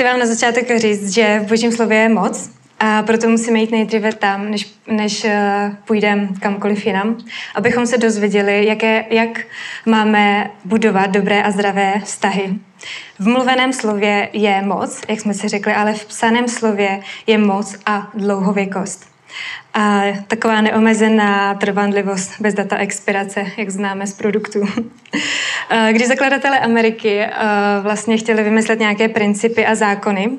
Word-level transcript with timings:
Chci 0.00 0.04
vám 0.04 0.18
na 0.18 0.26
začátek 0.26 0.78
říct, 0.78 1.14
že 1.14 1.40
v 1.40 1.48
Božím 1.48 1.72
slově 1.72 1.98
je 1.98 2.08
moc 2.08 2.50
a 2.78 3.02
proto 3.02 3.28
musíme 3.28 3.58
jít 3.58 3.70
nejdříve 3.70 4.12
tam, 4.12 4.50
než, 4.50 4.74
než 4.86 5.24
uh, 5.24 5.30
půjdeme 5.84 6.28
kamkoliv 6.40 6.86
jinam, 6.86 7.18
abychom 7.54 7.86
se 7.86 7.98
dozvěděli, 7.98 8.66
jaké, 8.66 9.04
jak 9.10 9.40
máme 9.86 10.50
budovat 10.64 11.06
dobré 11.06 11.42
a 11.42 11.50
zdravé 11.50 11.94
vztahy. 12.04 12.54
V 13.18 13.28
mluveném 13.28 13.72
slově 13.72 14.28
je 14.32 14.62
moc, 14.62 15.00
jak 15.08 15.20
jsme 15.20 15.34
si 15.34 15.48
řekli, 15.48 15.72
ale 15.72 15.92
v 15.92 16.06
psaném 16.06 16.48
slově 16.48 17.00
je 17.26 17.38
moc 17.38 17.76
a 17.86 18.10
dlouhověkost. 18.14 19.09
A 19.74 20.02
taková 20.26 20.60
neomezená 20.60 21.54
trvanlivost 21.54 22.40
bez 22.40 22.54
data 22.54 22.76
expirace, 22.76 23.46
jak 23.56 23.70
známe 23.70 24.06
z 24.06 24.14
produktů. 24.14 24.60
Když 25.92 26.08
zakladatelé 26.08 26.58
Ameriky 26.58 27.26
vlastně 27.82 28.16
chtěli 28.16 28.42
vymyslet 28.42 28.78
nějaké 28.78 29.08
principy 29.08 29.66
a 29.66 29.74
zákony, 29.74 30.38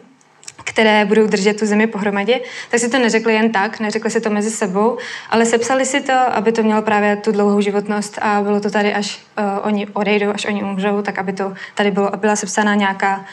které 0.63 1.05
budou 1.05 1.27
držet 1.27 1.59
tu 1.59 1.65
zemi 1.65 1.87
pohromadě, 1.87 2.39
tak 2.69 2.79
si 2.79 2.89
to 2.89 2.99
neřekli 2.99 3.33
jen 3.33 3.51
tak, 3.51 3.79
neřekli 3.79 4.11
si 4.11 4.21
to 4.21 4.29
mezi 4.29 4.51
sebou, 4.51 4.97
ale 5.29 5.45
sepsali 5.45 5.85
si 5.85 6.01
to, 6.01 6.13
aby 6.13 6.51
to 6.51 6.63
mělo 6.63 6.81
právě 6.81 7.15
tu 7.15 7.31
dlouhou 7.31 7.61
životnost 7.61 8.19
a 8.21 8.41
bylo 8.41 8.59
to 8.59 8.69
tady, 8.69 8.93
až 8.93 9.19
uh, 9.39 9.45
oni 9.67 9.87
odejdou, 9.87 10.31
až 10.33 10.45
oni 10.45 10.63
umřou, 10.63 11.01
tak 11.01 11.19
aby 11.19 11.33
to 11.33 11.53
tady 11.75 11.91
bylo, 11.91 12.11
byla 12.15 12.35
sepsaná 12.35 12.75
nějaká 12.75 13.25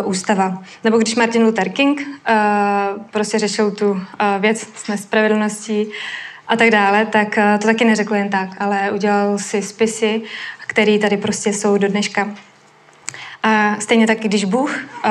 uh, 0.00 0.08
ústava. 0.08 0.62
Nebo 0.84 0.98
když 0.98 1.14
Martin 1.14 1.44
Luther 1.44 1.68
King 1.68 2.00
uh, 2.00 3.02
prostě 3.10 3.38
řešil 3.38 3.70
tu 3.70 3.90
uh, 3.90 3.98
věc 4.38 4.66
s 4.74 4.88
nespravedlností 4.88 5.90
a 6.48 6.56
tak 6.56 6.70
dále, 6.70 7.06
tak 7.06 7.38
uh, 7.38 7.58
to 7.58 7.66
taky 7.66 7.84
neřekl 7.84 8.14
jen 8.14 8.28
tak, 8.28 8.48
ale 8.58 8.90
udělal 8.90 9.38
si 9.38 9.62
spisy, 9.62 10.22
které 10.66 10.98
tady 10.98 11.16
prostě 11.16 11.52
jsou 11.52 11.78
do 11.78 11.88
dneška. 11.88 12.28
A 13.42 13.76
stejně 13.80 14.06
tak, 14.06 14.18
když 14.18 14.44
Bůh 14.44 14.76
uh, 14.76 15.10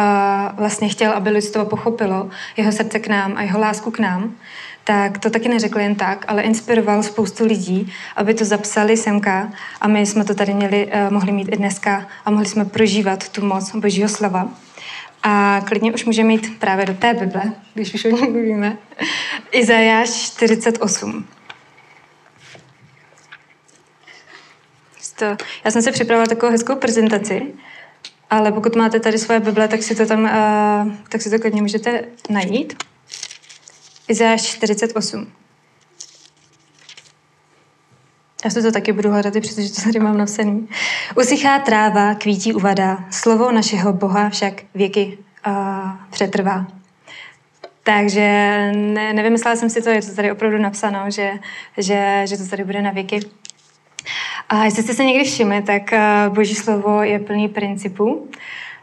vlastně 0.53 0.89
chtěl, 0.89 1.11
aby 1.11 1.29
lidstvo 1.29 1.65
pochopilo 1.65 2.29
jeho 2.57 2.71
srdce 2.71 2.99
k 2.99 3.07
nám 3.07 3.33
a 3.37 3.41
jeho 3.41 3.59
lásku 3.59 3.91
k 3.91 3.99
nám, 3.99 4.35
tak 4.83 5.17
to 5.17 5.29
taky 5.29 5.49
neřekl 5.49 5.79
jen 5.79 5.95
tak, 5.95 6.25
ale 6.27 6.41
inspiroval 6.41 7.03
spoustu 7.03 7.45
lidí, 7.45 7.93
aby 8.15 8.33
to 8.33 8.45
zapsali 8.45 8.97
semka 8.97 9.51
a 9.81 9.87
my 9.87 10.05
jsme 10.05 10.23
to 10.25 10.35
tady 10.35 10.53
měli, 10.53 10.87
uh, 10.87 11.13
mohli 11.13 11.31
mít 11.31 11.47
i 11.51 11.57
dneska 11.57 12.07
a 12.25 12.31
mohli 12.31 12.45
jsme 12.45 12.65
prožívat 12.65 13.29
tu 13.29 13.45
moc 13.45 13.75
Božího 13.75 14.09
slova. 14.09 14.49
A 15.23 15.61
klidně 15.67 15.93
už 15.93 16.05
můžeme 16.05 16.33
jít 16.33 16.59
právě 16.59 16.85
do 16.85 16.93
té 16.93 17.13
Bible, 17.13 17.43
když 17.73 17.93
už 17.93 18.05
o 18.05 18.09
ní 18.09 18.31
mluvíme. 18.31 18.77
Izajáš 19.51 20.09
48. 20.09 21.25
Já 25.65 25.71
jsem 25.71 25.81
si 25.81 25.91
připravila 25.91 26.27
takovou 26.27 26.51
hezkou 26.51 26.75
prezentaci, 26.75 27.53
ale 28.31 28.51
pokud 28.51 28.75
máte 28.75 28.99
tady 28.99 29.17
svoje 29.17 29.39
Bible, 29.39 29.67
tak 29.67 29.83
si 29.83 29.95
to 29.95 30.05
tam, 30.05 30.23
uh, 30.23 30.93
tak 31.09 31.21
si 31.21 31.29
to 31.29 31.39
klidně 31.39 31.61
můžete 31.61 32.03
najít. 32.29 32.83
Izajáš 34.07 34.41
48. 34.41 35.31
Já 38.45 38.49
se 38.49 38.61
to 38.61 38.71
taky 38.71 38.93
budu 38.93 39.11
hledat, 39.11 39.33
protože 39.33 39.69
to 39.69 39.81
tady 39.81 39.99
mám 39.99 40.17
napsaný. 40.17 40.67
Usychá 41.17 41.59
tráva, 41.59 42.15
kvítí 42.15 42.53
uvada, 42.53 43.05
slovo 43.11 43.51
našeho 43.51 43.93
Boha 43.93 44.29
však 44.29 44.53
věky 44.75 45.17
uh, 45.47 45.53
přetrvá. 46.09 46.67
Takže 47.83 48.21
ne, 48.75 49.13
nevymyslela 49.13 49.55
jsem 49.55 49.69
si 49.69 49.81
to, 49.81 49.89
je 49.89 50.01
to 50.01 50.15
tady 50.15 50.31
opravdu 50.31 50.57
napsáno, 50.57 51.11
že, 51.11 51.31
že, 51.77 52.23
že 52.25 52.37
to 52.37 52.47
tady 52.47 52.63
bude 52.63 52.81
na 52.81 52.91
věky. 52.91 53.19
A 54.51 54.65
jestli 54.65 54.83
jste 54.83 54.93
se 54.93 55.03
někdy 55.03 55.23
všimli, 55.23 55.61
tak 55.61 55.93
eh, 55.93 56.29
Boží 56.29 56.55
slovo 56.55 57.03
je 57.03 57.19
plný 57.19 57.49
principů 57.49 58.29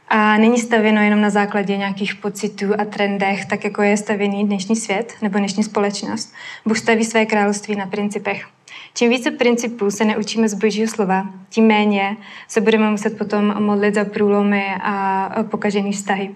a 0.09 0.39
není 0.39 0.59
stavěno 0.59 1.03
jenom 1.03 1.21
na 1.21 1.31
základě 1.31 1.77
nějakých 1.77 2.15
pocitů 2.15 2.67
a 2.79 2.85
trendech, 2.85 3.47
tak 3.47 3.65
jako 3.65 3.83
je 3.83 3.97
stavěný 3.97 4.47
dnešní 4.47 4.77
svět 4.77 5.13
nebo 5.23 5.39
dnešní 5.39 5.65
společnost. 5.65 6.35
Bůh 6.67 6.79
staví 6.79 7.05
své 7.05 7.27
království 7.27 7.77
na 7.77 7.87
principech. 7.87 8.47
Čím 8.95 9.11
více 9.11 9.31
principů 9.31 9.91
se 9.91 10.05
neučíme 10.05 10.49
z 10.49 10.55
Božího 10.55 10.89
slova, 10.89 11.27
tím 11.49 11.67
méně 11.67 12.17
se 12.49 12.61
budeme 12.61 12.91
muset 12.91 13.19
potom 13.19 13.63
modlit 13.63 13.95
za 13.95 14.05
průlomy 14.05 14.65
a 14.83 15.31
pokažený 15.51 15.93
vztahy. 15.93 16.31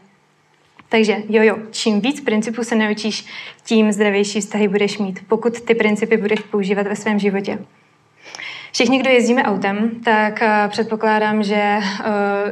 Takže 0.88 1.16
jo, 1.28 1.42
jo, 1.42 1.56
čím 1.70 2.00
víc 2.00 2.20
principů 2.20 2.64
se 2.64 2.74
naučíš, 2.74 3.26
tím 3.64 3.92
zdravější 3.92 4.40
vztahy 4.40 4.68
budeš 4.68 4.98
mít, 4.98 5.20
pokud 5.28 5.60
ty 5.60 5.74
principy 5.74 6.16
budeš 6.16 6.40
používat 6.40 6.86
ve 6.86 6.96
svém 6.96 7.18
životě. 7.18 7.58
Všichni, 8.72 8.98
kdo 8.98 9.10
jezdíme 9.10 9.42
autem, 9.42 9.90
tak 10.04 10.42
eh, 10.42 10.68
předpokládám, 10.68 11.42
že 11.42 11.54
eh, 11.56 11.80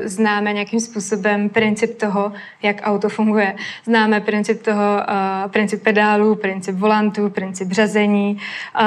známe 0.08 0.52
nějakým 0.52 0.80
způsobem 0.80 1.48
princip 1.48 1.98
toho, 1.98 2.32
jak 2.62 2.80
auto 2.82 3.08
funguje. 3.08 3.54
Známe 3.84 4.20
princip 4.20 4.62
toho, 4.62 5.00
eh, 5.00 5.48
princip 5.48 5.82
pedálů, 5.82 6.34
princip 6.34 6.74
volantů, 6.76 7.30
princip 7.30 7.72
řazení, 7.72 8.38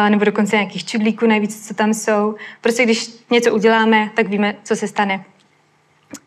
nebo 0.09 0.25
dokonce 0.25 0.55
nějakých 0.55 0.85
čudlíků 0.85 1.27
nejvíc, 1.27 1.67
co 1.67 1.73
tam 1.73 1.93
jsou. 1.93 2.35
Prostě 2.61 2.83
když 2.83 3.09
něco 3.31 3.53
uděláme, 3.53 4.09
tak 4.15 4.27
víme, 4.27 4.55
co 4.63 4.75
se 4.75 4.87
stane. 4.87 5.23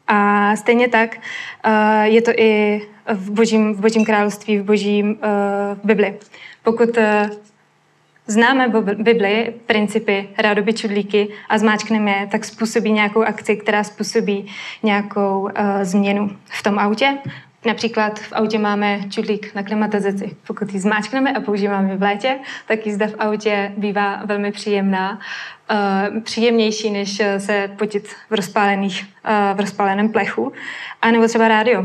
A 0.07 0.57
stejně 0.57 0.89
tak 0.89 1.17
je 2.03 2.23
to 2.23 2.31
i 2.37 2.83
v 3.13 3.31
božím, 3.31 3.75
v 3.75 3.81
božím 3.81 4.05
království, 4.05 4.59
v 4.59 4.65
božím 4.65 5.19
v 5.75 5.87
Bibli. 5.87 6.15
Pokud 6.63 6.99
známe 8.27 8.69
Bibli, 8.99 9.55
principy 9.67 10.29
rádoby 10.39 10.73
čudlíky 10.73 11.29
a 11.49 11.59
zmáčkneme 11.59 12.11
je, 12.11 12.27
tak 12.27 12.45
způsobí 12.45 12.93
nějakou 12.93 13.23
akci, 13.23 13.57
která 13.57 13.85
způsobí 13.85 14.47
nějakou 14.83 15.41
uh, 15.41 15.51
změnu 15.83 16.31
v 16.45 16.63
tom 16.63 16.79
autě. 16.79 17.19
Například 17.67 18.19
v 18.19 18.33
autě 18.33 18.59
máme 18.59 19.01
čudlík 19.11 19.55
na 19.55 19.63
klimatizaci. 19.63 20.37
Pokud 20.47 20.73
ji 20.73 20.81
zmáčkneme 20.81 21.33
a 21.33 21.41
používáme 21.41 21.97
v 21.97 22.03
létě, 22.03 22.39
tak 22.69 22.87
jízda 22.87 23.07
v 23.07 23.15
autě 23.19 23.73
bývá 23.77 24.23
velmi 24.25 24.53
příjemná, 24.53 25.19
uh, 25.71 26.23
příjemnější, 26.23 26.91
než 26.91 27.23
se 27.39 27.71
potit 27.79 28.09
v, 28.09 28.35
rozpálených, 28.35 29.05
uh, 29.05 29.57
v 29.57 29.61
rozpáleném 29.61 30.09
plechu. 30.09 30.53
A 31.03 31.11
nebo 31.11 31.29
třeba 31.29 31.49
rádio 31.49 31.85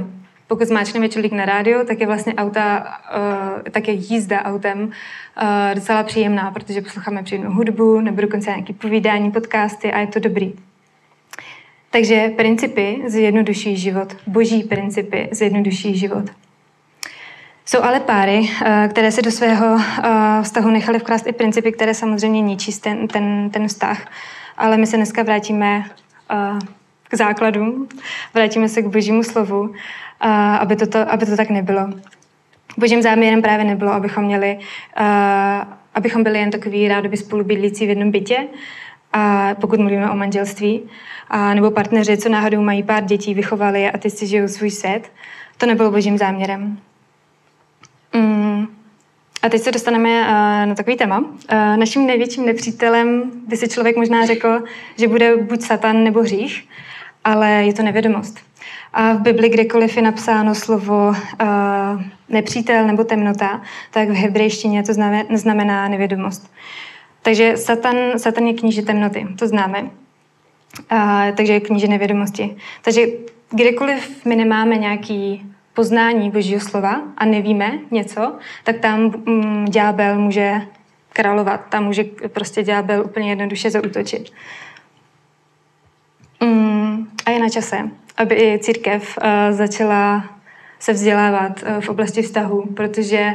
pokud 0.52 0.68
zmáčkneme 0.68 1.10
čudlík 1.10 1.32
na 1.32 1.46
rádio, 1.46 1.86
tak 1.86 2.00
je 2.00 2.08
vlastně 2.08 2.34
auta, 2.34 3.00
uh, 3.16 3.62
tak 3.72 3.88
je 3.88 3.94
jízda 3.94 4.44
autem 4.44 4.84
uh, 4.84 5.76
docela 5.76 6.04
příjemná, 6.04 6.52
protože 6.52 6.82
posloucháme 6.82 7.24
příjemnou 7.24 7.52
hudbu 7.52 8.02
nebo 8.02 8.22
dokonce 8.22 8.50
nějaké 8.50 8.74
povídání, 8.74 9.32
podcasty 9.32 9.92
a 9.92 10.00
je 10.00 10.08
to 10.08 10.20
dobrý. 10.20 10.54
Takže 11.90 12.32
principy 12.36 13.02
zjednoduší 13.08 13.78
život, 13.78 14.16
boží 14.28 14.64
principy 14.64 15.30
zjednoduší 15.32 15.98
život. 15.98 16.26
Jsou 17.66 17.82
ale 17.82 18.00
páry, 18.00 18.50
eh, 18.66 18.88
které 18.92 19.12
se 19.12 19.22
do 19.22 19.32
svého 19.32 19.78
vztahu 20.42 20.70
nechali 20.70 20.98
vklást 20.98 21.28
i 21.28 21.32
principy, 21.32 21.72
které 21.72 21.94
samozřejmě 21.94 22.42
ničí 22.42 22.72
ten, 22.80 23.08
ten, 23.08 23.50
ten 23.50 23.68
vztah. 23.68 24.08
Ale 24.58 24.78
my 24.78 24.88
se 24.88 24.98
dneska 24.98 25.24
vrátíme 25.24 25.84
k 27.12 27.16
základům, 27.16 27.88
vrátíme 28.34 28.70
se 28.70 28.82
k 28.82 28.88
božímu 28.88 29.24
slovu 29.24 29.74
a 30.20 30.56
aby, 30.56 30.76
to, 30.76 30.88
to, 30.88 31.12
aby 31.12 31.26
to 31.26 31.38
tak 31.38 31.50
nebylo. 31.50 31.90
Božím 32.78 33.02
záměrem 33.02 33.42
právě 33.42 33.66
nebylo, 33.66 33.92
abychom 33.92 34.24
měli, 34.24 34.58
uh, 35.00 35.06
abychom 35.96 36.24
byli 36.24 36.40
jen 36.40 36.52
takový 36.52 36.88
rádoby 36.88 37.18
spolubydlící 37.18 37.86
v 37.86 37.90
jednom 37.90 38.12
bytě, 38.12 38.48
a 39.14 39.56
pokud 39.62 39.80
mluvíme 39.80 40.12
o 40.12 40.16
manželství, 40.16 40.82
a 41.30 41.54
nebo 41.54 41.72
partneři, 41.72 42.18
co 42.18 42.30
náhodou 42.30 42.62
mají 42.62 42.84
pár 42.84 43.04
dětí, 43.04 43.34
vychovali 43.34 43.92
a 43.92 43.98
ty 43.98 44.10
si 44.10 44.28
žijou 44.28 44.48
svůj 44.48 44.72
svět, 44.72 45.12
to 45.58 45.66
nebylo 45.66 45.92
božím 45.92 46.18
záměrem. 46.18 46.78
Mm. 48.14 48.68
A 49.42 49.50
teď 49.50 49.62
se 49.62 49.72
dostaneme 49.72 50.10
uh, 50.10 50.70
na 50.70 50.76
takový 50.76 50.98
téma. 50.98 51.20
Uh, 51.20 51.28
naším 51.76 52.08
největším 52.08 52.46
nepřítelem 52.46 53.32
by 53.48 53.58
si 53.58 53.70
člověk 53.70 53.98
možná 53.98 54.26
řekl, 54.26 54.64
že 54.98 55.08
bude 55.08 55.38
buď 55.38 55.62
satan 55.62 56.04
nebo 56.04 56.22
hřích, 56.22 56.68
ale 57.24 57.50
je 57.50 57.74
to 57.74 57.84
nevědomost. 57.84 58.40
A 58.94 59.14
v 59.14 59.22
Bibli, 59.22 59.50
kdekoliv 59.50 59.96
je 59.96 60.02
napsáno 60.02 60.56
slovo 60.56 61.08
uh, 61.08 61.16
nepřítel 62.30 62.88
nebo 62.88 63.04
temnota, 63.04 63.62
tak 63.92 64.10
v 64.10 64.14
hebrejštině 64.14 64.84
to 64.84 64.94
znamená, 65.38 65.88
nevědomost. 65.88 66.52
Takže 67.22 67.58
Satan, 67.58 67.96
Satan 68.18 68.48
je 68.48 68.54
kníže 68.54 68.82
temnoty, 68.82 69.28
to 69.40 69.48
známe. 69.48 69.82
Uh, 69.82 69.90
takže 71.36 71.54
je 71.54 71.60
kníže 71.60 71.88
nevědomosti. 71.88 72.56
Takže 72.82 73.06
kdekoliv 73.50 74.26
my 74.26 74.36
nemáme 74.36 74.78
nějaký 74.78 75.52
poznání 75.74 76.32
Božího 76.32 76.60
slova 76.60 77.02
a 77.18 77.26
nevíme 77.26 77.80
něco, 77.92 78.36
tak 78.64 78.80
tam 78.80 79.00
mm, 79.02 79.66
ďábel 79.66 80.20
může 80.20 80.62
královat, 81.14 81.62
tam 81.70 81.86
může 81.86 82.04
prostě 82.28 82.64
ďábel 82.64 83.04
úplně 83.06 83.30
jednoduše 83.30 83.70
zautočit. 83.70 84.32
Mm, 86.44 86.81
je 87.32 87.40
na 87.40 87.50
čase, 87.50 87.78
aby 88.18 88.36
i 88.36 88.60
církev 88.60 89.18
uh, 89.18 89.58
začala 89.58 90.30
se 90.80 90.94
vzdělávat 90.94 91.64
uh, 91.64 91.82
v 91.82 91.90
oblasti 91.90 92.22
vztahu, 92.22 92.64
protože 92.76 93.30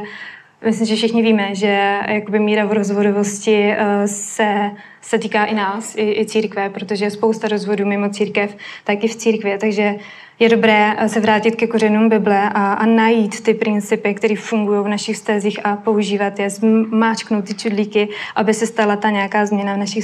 myslím, 0.65 0.87
že 0.87 0.95
všichni 0.95 1.21
víme, 1.21 1.55
že 1.55 1.99
jakoby 2.07 2.39
míra 2.39 2.65
v 2.65 2.73
rozvodovosti 2.73 3.67
uh, 3.69 4.05
se, 4.05 4.71
se 5.01 5.19
týká 5.19 5.45
i 5.45 5.55
nás, 5.55 5.95
i, 5.95 6.21
i 6.21 6.25
církve, 6.25 6.69
protože 6.69 7.05
je 7.05 7.11
spousta 7.11 7.47
rozvodů 7.47 7.85
mimo 7.85 8.09
církev, 8.09 8.55
tak 8.83 9.03
i 9.03 9.07
v 9.07 9.15
církvě, 9.15 9.57
takže 9.57 9.95
je 10.39 10.49
dobré 10.49 10.95
se 11.07 11.19
vrátit 11.19 11.55
ke 11.55 11.67
kořenům 11.67 12.09
Bible 12.09 12.49
a, 12.49 12.73
a 12.73 12.85
najít 12.85 13.43
ty 13.43 13.53
principy, 13.53 14.13
které 14.13 14.35
fungují 14.35 14.83
v 14.83 14.87
našich 14.87 15.17
stezích 15.17 15.65
a 15.65 15.75
používat 15.75 16.39
je, 16.39 16.49
zmáčknout 16.49 17.45
ty 17.45 17.53
čudlíky, 17.53 18.09
aby 18.35 18.53
se 18.53 18.67
stala 18.67 18.95
ta 18.95 19.09
nějaká 19.09 19.45
změna 19.45 19.73
v 19.73 19.77
našich 19.77 20.03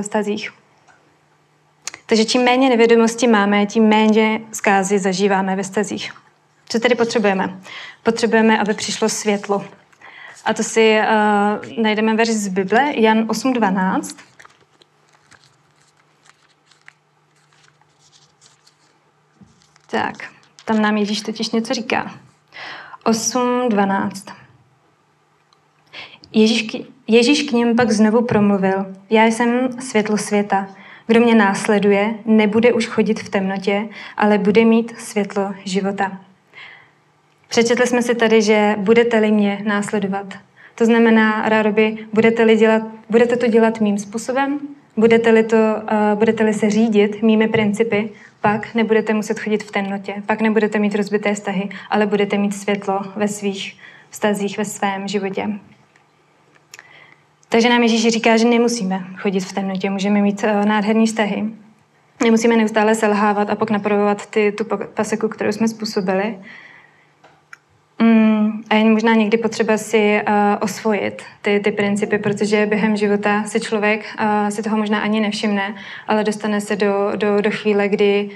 stazích. 0.00 0.61
Takže 2.12 2.24
čím 2.24 2.42
méně 2.42 2.68
nevědomosti 2.68 3.26
máme, 3.26 3.66
tím 3.66 3.84
méně 3.84 4.40
zkázy 4.52 4.98
zažíváme 4.98 5.56
ve 5.56 5.64
stazích. 5.64 6.12
Co 6.68 6.78
tedy 6.78 6.94
potřebujeme? 6.94 7.60
Potřebujeme, 8.02 8.58
aby 8.58 8.74
přišlo 8.74 9.08
světlo. 9.08 9.64
A 10.44 10.54
to 10.54 10.62
si 10.62 10.98
uh, 11.00 11.82
najdeme 11.82 12.14
verš 12.14 12.30
z 12.30 12.48
Bible, 12.48 12.92
Jan 13.00 13.26
8.12. 13.26 14.16
Tak, 19.90 20.14
tam 20.64 20.82
nám 20.82 20.96
Ježíš 20.96 21.20
totiž 21.20 21.50
něco 21.50 21.74
říká. 21.74 22.14
8.12. 23.04 24.34
Ježíš, 26.32 26.76
Ježíš 27.06 27.42
k 27.42 27.52
něm 27.52 27.76
pak 27.76 27.90
znovu 27.90 28.24
promluvil. 28.24 28.96
Já 29.10 29.24
jsem 29.24 29.80
světlo 29.80 30.18
světa. 30.18 30.81
Kdo 31.12 31.20
mě 31.20 31.34
následuje, 31.34 32.14
nebude 32.24 32.72
už 32.72 32.86
chodit 32.86 33.20
v 33.20 33.28
temnotě, 33.28 33.88
ale 34.16 34.38
bude 34.38 34.64
mít 34.64 35.00
světlo 35.00 35.54
života. 35.64 36.20
Přečetli 37.48 37.86
jsme 37.86 38.02
si 38.02 38.14
tady, 38.14 38.42
že 38.42 38.74
budete-li 38.78 39.32
mě 39.32 39.60
následovat. 39.64 40.34
To 40.74 40.86
znamená, 40.86 41.48
Rároby, 41.48 41.96
budete-li 42.12 42.56
dělat, 42.56 42.82
budete 43.10 43.36
to 43.36 43.46
dělat 43.46 43.80
mým 43.80 43.98
způsobem, 43.98 44.58
budete-li, 44.96 45.42
to, 45.42 45.56
uh, 45.56 46.18
budete-li 46.18 46.54
se 46.54 46.70
řídit 46.70 47.22
mými 47.22 47.48
principy, 47.48 48.10
pak 48.40 48.74
nebudete 48.74 49.14
muset 49.14 49.40
chodit 49.40 49.62
v 49.62 49.70
temnotě, 49.70 50.14
pak 50.26 50.40
nebudete 50.40 50.78
mít 50.78 50.94
rozbité 50.94 51.34
vztahy, 51.34 51.68
ale 51.90 52.06
budete 52.06 52.38
mít 52.38 52.54
světlo 52.54 53.00
ve 53.16 53.28
svých 53.28 53.78
vztazích, 54.10 54.58
ve 54.58 54.64
svém 54.64 55.08
životě. 55.08 55.48
Takže 57.52 57.68
nám 57.68 57.82
Ježíš 57.82 58.08
říká, 58.08 58.36
že 58.36 58.48
nemusíme 58.48 59.04
chodit 59.16 59.40
v 59.40 59.52
temnotě, 59.52 59.90
můžeme 59.90 60.22
mít 60.22 60.44
uh, 60.44 60.64
nádherné 60.64 61.06
vztahy. 61.06 61.44
Nemusíme 62.24 62.56
neustále 62.56 62.94
selhávat 62.94 63.50
a 63.50 63.54
pak 63.54 63.70
napravovat 63.70 64.26
ty, 64.26 64.52
tu 64.52 64.64
paseku, 64.94 65.28
kterou 65.28 65.52
jsme 65.52 65.68
způsobili. 65.68 66.38
Mm, 67.98 68.62
a 68.70 68.74
je 68.74 68.84
možná 68.84 69.14
někdy 69.14 69.38
potřeba 69.38 69.76
si 69.76 70.20
uh, 70.28 70.34
osvojit 70.60 71.22
ty, 71.42 71.60
ty 71.60 71.72
principy, 71.72 72.18
protože 72.18 72.66
během 72.66 72.96
života 72.96 73.44
si 73.44 73.60
člověk 73.60 74.04
uh, 74.20 74.48
si 74.48 74.62
toho 74.62 74.76
možná 74.76 75.00
ani 75.00 75.20
nevšimne, 75.20 75.74
ale 76.08 76.24
dostane 76.24 76.60
se 76.60 76.76
do, 76.76 77.12
do, 77.16 77.40
do 77.40 77.50
chvíle, 77.50 77.88
kdy 77.88 78.30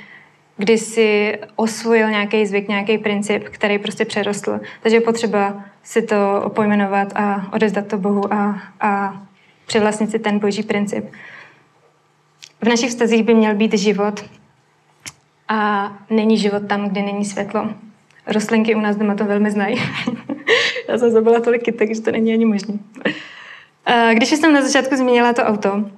kdy 0.58 0.78
si 0.78 1.38
osvojil 1.56 2.10
nějaký 2.10 2.46
zvyk, 2.46 2.68
nějaký 2.68 2.98
princip, 2.98 3.44
který 3.48 3.78
prostě 3.78 4.04
přerostl. 4.04 4.60
Takže 4.82 4.96
je 4.96 5.00
potřeba 5.00 5.64
si 5.86 6.02
to 6.02 6.52
pojmenovat 6.54 7.12
a 7.14 7.46
odezdat 7.52 7.86
to 7.86 7.98
Bohu 7.98 8.32
a, 8.32 8.62
a 8.80 9.22
přivlastnit 9.66 10.10
si 10.10 10.18
ten 10.18 10.38
boží 10.38 10.62
princip. 10.62 11.04
V 12.60 12.68
našich 12.68 12.90
vztazích 12.90 13.22
by 13.22 13.34
měl 13.34 13.54
být 13.54 13.74
život 13.74 14.24
a 15.48 15.92
není 16.10 16.38
život 16.38 16.62
tam, 16.68 16.88
kde 16.88 17.02
není 17.02 17.24
světlo. 17.24 17.70
Rostlinky 18.26 18.74
u 18.74 18.80
nás 18.80 18.96
doma 18.96 19.14
to 19.14 19.24
velmi 19.24 19.50
znají. 19.50 19.76
Já 20.88 20.98
jsem 20.98 21.10
zabila 21.10 21.40
tolik 21.40 21.62
kytek, 21.62 21.94
že 21.94 22.00
to 22.00 22.10
není 22.10 22.32
ani 22.32 22.44
možné. 22.44 22.78
Když 24.12 24.28
jsem 24.28 24.52
na 24.52 24.62
začátku 24.62 24.96
zmínila 24.96 25.32
to 25.32 25.42
auto, 25.42 25.90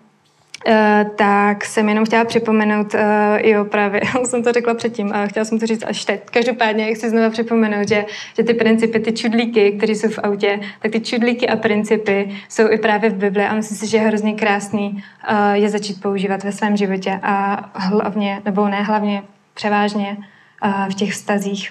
Uh, 0.67 1.11
tak 1.17 1.65
jsem 1.65 1.89
jenom 1.89 2.05
chtěla 2.05 2.25
připomenout, 2.25 2.95
uh, 2.95 3.01
jo 3.41 3.65
právě, 3.65 4.01
jsem 4.25 4.43
to 4.43 4.53
řekla 4.53 4.75
předtím 4.75 5.13
a 5.13 5.27
chtěla 5.27 5.45
jsem 5.45 5.59
to 5.59 5.67
říct 5.67 5.85
až 5.87 6.05
teď. 6.05 6.25
Každopádně 6.31 6.95
chci 6.95 7.11
znovu 7.11 7.31
připomenout, 7.31 7.89
že, 7.89 8.05
že 8.37 8.43
ty 8.43 8.55
principy, 8.55 9.01
ty 9.01 9.13
čudlíky, 9.13 9.73
které 9.73 9.93
jsou 9.93 10.09
v 10.09 10.19
autě, 10.19 10.61
tak 10.81 10.93
ty 10.93 11.01
čudlíky 11.01 11.49
a 11.49 11.57
principy 11.57 12.37
jsou 12.49 12.71
i 12.71 12.79
právě 12.79 13.11
v 13.11 13.15
Bibli 13.15 13.45
a 13.45 13.55
myslím 13.55 13.79
si, 13.79 13.87
že 13.87 13.97
je 13.97 14.03
hrozně 14.03 14.35
krásný 14.35 15.05
uh, 15.31 15.53
je 15.53 15.69
začít 15.69 16.03
používat 16.03 16.45
ve 16.45 16.53
svém 16.53 16.77
životě 16.77 17.21
a 17.23 17.65
hlavně, 17.75 18.43
nebo 18.45 18.69
ne 18.69 18.83
hlavně, 18.83 19.23
převážně 19.55 20.17
uh, 20.65 20.89
v 20.89 20.95
těch 20.95 21.13
vztazích. 21.13 21.71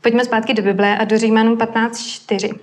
Pojďme 0.00 0.24
zpátky 0.24 0.54
do 0.54 0.62
Bible 0.62 0.98
a 0.98 1.04
do 1.04 1.18
Římanů 1.18 1.56
15.4. 1.56 2.58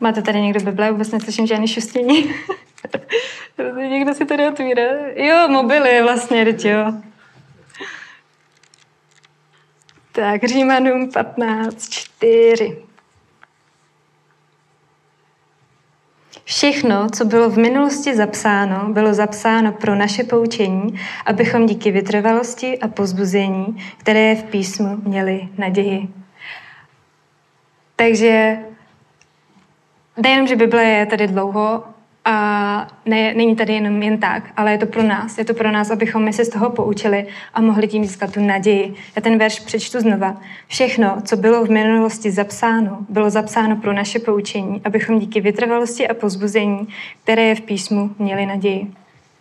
Máte 0.00 0.22
tady 0.22 0.40
někdo 0.40 0.60
Bible? 0.60 0.90
Vůbec 0.90 1.10
neslyším 1.10 1.46
žádný 1.46 1.68
šustění. 1.68 2.34
někdo 3.88 4.14
si 4.14 4.24
tady 4.24 4.48
otvírá. 4.48 4.82
Jo, 5.14 5.48
mobily 5.48 6.02
vlastně, 6.02 6.44
teď 6.44 6.64
jo. 6.64 6.92
Tak, 10.12 10.44
Římanům 10.44 11.08
15.4. 11.08 12.76
Všechno, 16.44 17.10
co 17.10 17.24
bylo 17.24 17.50
v 17.50 17.58
minulosti 17.58 18.16
zapsáno, 18.16 18.92
bylo 18.92 19.14
zapsáno 19.14 19.72
pro 19.72 19.94
naše 19.94 20.24
poučení, 20.24 21.00
abychom 21.26 21.66
díky 21.66 21.90
vytrvalosti 21.90 22.78
a 22.78 22.88
pozbuzení, 22.88 23.84
které 23.98 24.20
je 24.20 24.34
v 24.34 24.44
písmu, 24.44 24.96
měli 25.02 25.48
naději. 25.58 26.08
Takže 27.96 28.58
nejenom, 30.20 30.46
že 30.46 30.56
Bible 30.56 30.84
je 30.84 31.06
tady 31.06 31.26
dlouho 31.26 31.84
a 32.24 32.86
ne, 33.06 33.34
není 33.34 33.56
tady 33.56 33.74
jenom 33.74 34.02
jen 34.02 34.18
tak, 34.18 34.42
ale 34.56 34.72
je 34.72 34.78
to 34.78 34.86
pro 34.86 35.02
nás. 35.02 35.38
Je 35.38 35.44
to 35.44 35.54
pro 35.54 35.70
nás, 35.70 35.90
abychom 35.90 36.24
my 36.24 36.32
se 36.32 36.44
z 36.44 36.48
toho 36.48 36.70
poučili 36.70 37.26
a 37.54 37.60
mohli 37.60 37.88
tím 37.88 38.04
získat 38.04 38.32
tu 38.32 38.40
naději. 38.40 38.94
Já 39.16 39.22
ten 39.22 39.38
verš 39.38 39.60
přečtu 39.60 40.00
znova. 40.00 40.36
Všechno, 40.66 41.16
co 41.24 41.36
bylo 41.36 41.64
v 41.64 41.70
minulosti 41.70 42.30
zapsáno, 42.30 42.98
bylo 43.08 43.30
zapsáno 43.30 43.76
pro 43.76 43.92
naše 43.92 44.18
poučení, 44.18 44.80
abychom 44.84 45.18
díky 45.18 45.40
vytrvalosti 45.40 46.08
a 46.08 46.14
pozbuzení, 46.14 46.88
které 47.22 47.42
je 47.42 47.54
v 47.54 47.60
písmu, 47.60 48.10
měli 48.18 48.46
naději. 48.46 48.92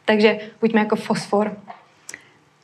Takže 0.06 0.40
buďme 0.62 0.80
jako 0.80 0.96
fosfor. 0.96 1.58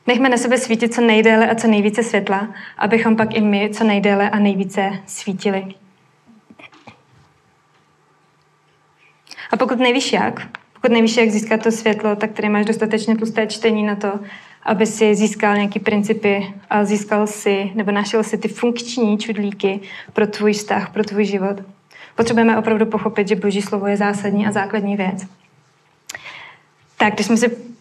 Nechme 0.08 0.30
na 0.30 0.38
sebe 0.38 0.58
svítit 0.58 0.94
co 0.94 1.02
nejdéle 1.02 1.50
a 1.50 1.56
co 1.56 1.68
nejvíce 1.68 2.04
světla, 2.04 2.48
abychom 2.78 3.16
pak 3.16 3.36
i 3.36 3.42
my 3.42 3.70
co 3.74 3.84
nejdéle 3.84 4.30
a 4.30 4.40
nejvíce 4.40 4.92
svítili. 5.06 5.66
A 9.52 9.58
pokud 9.58 9.80
nevíš 9.80 10.14
jak, 10.14 10.48
pokud 10.74 10.92
nevíš, 10.92 11.18
jak 11.18 11.30
získat 11.30 11.64
to 11.64 11.72
světlo, 11.72 12.16
tak 12.16 12.32
tady 12.32 12.50
máš 12.50 12.66
dostatečně 12.66 13.16
tlusté 13.16 13.48
čtení 13.48 13.84
na 13.84 13.96
to, 13.96 14.20
aby 14.64 14.86
si 14.86 15.16
získal 15.16 15.56
nějaký 15.56 15.80
principy 15.80 16.54
a 16.70 16.86
získal 16.86 17.28
si 17.28 17.72
nebo 17.76 17.92
našel 17.92 18.24
si 18.24 18.38
ty 18.38 18.48
funkční 18.48 19.18
čudlíky 19.18 19.80
pro 20.14 20.28
tvůj 20.28 20.54
vztah, 20.54 20.90
pro 20.90 21.04
tvůj 21.04 21.26
život. 21.26 21.62
Potřebujeme 22.16 22.58
opravdu 22.58 22.86
pochopit, 22.86 23.28
že 23.28 23.36
Boží 23.36 23.62
slovo 23.62 23.88
je 23.88 23.98
zásadní 23.98 24.48
a 24.48 24.52
základní 24.52 24.96
věc. 24.96 25.26
Tak, 26.98 27.14
když 27.14 27.26
jsme 27.26 27.38
si 27.38 27.75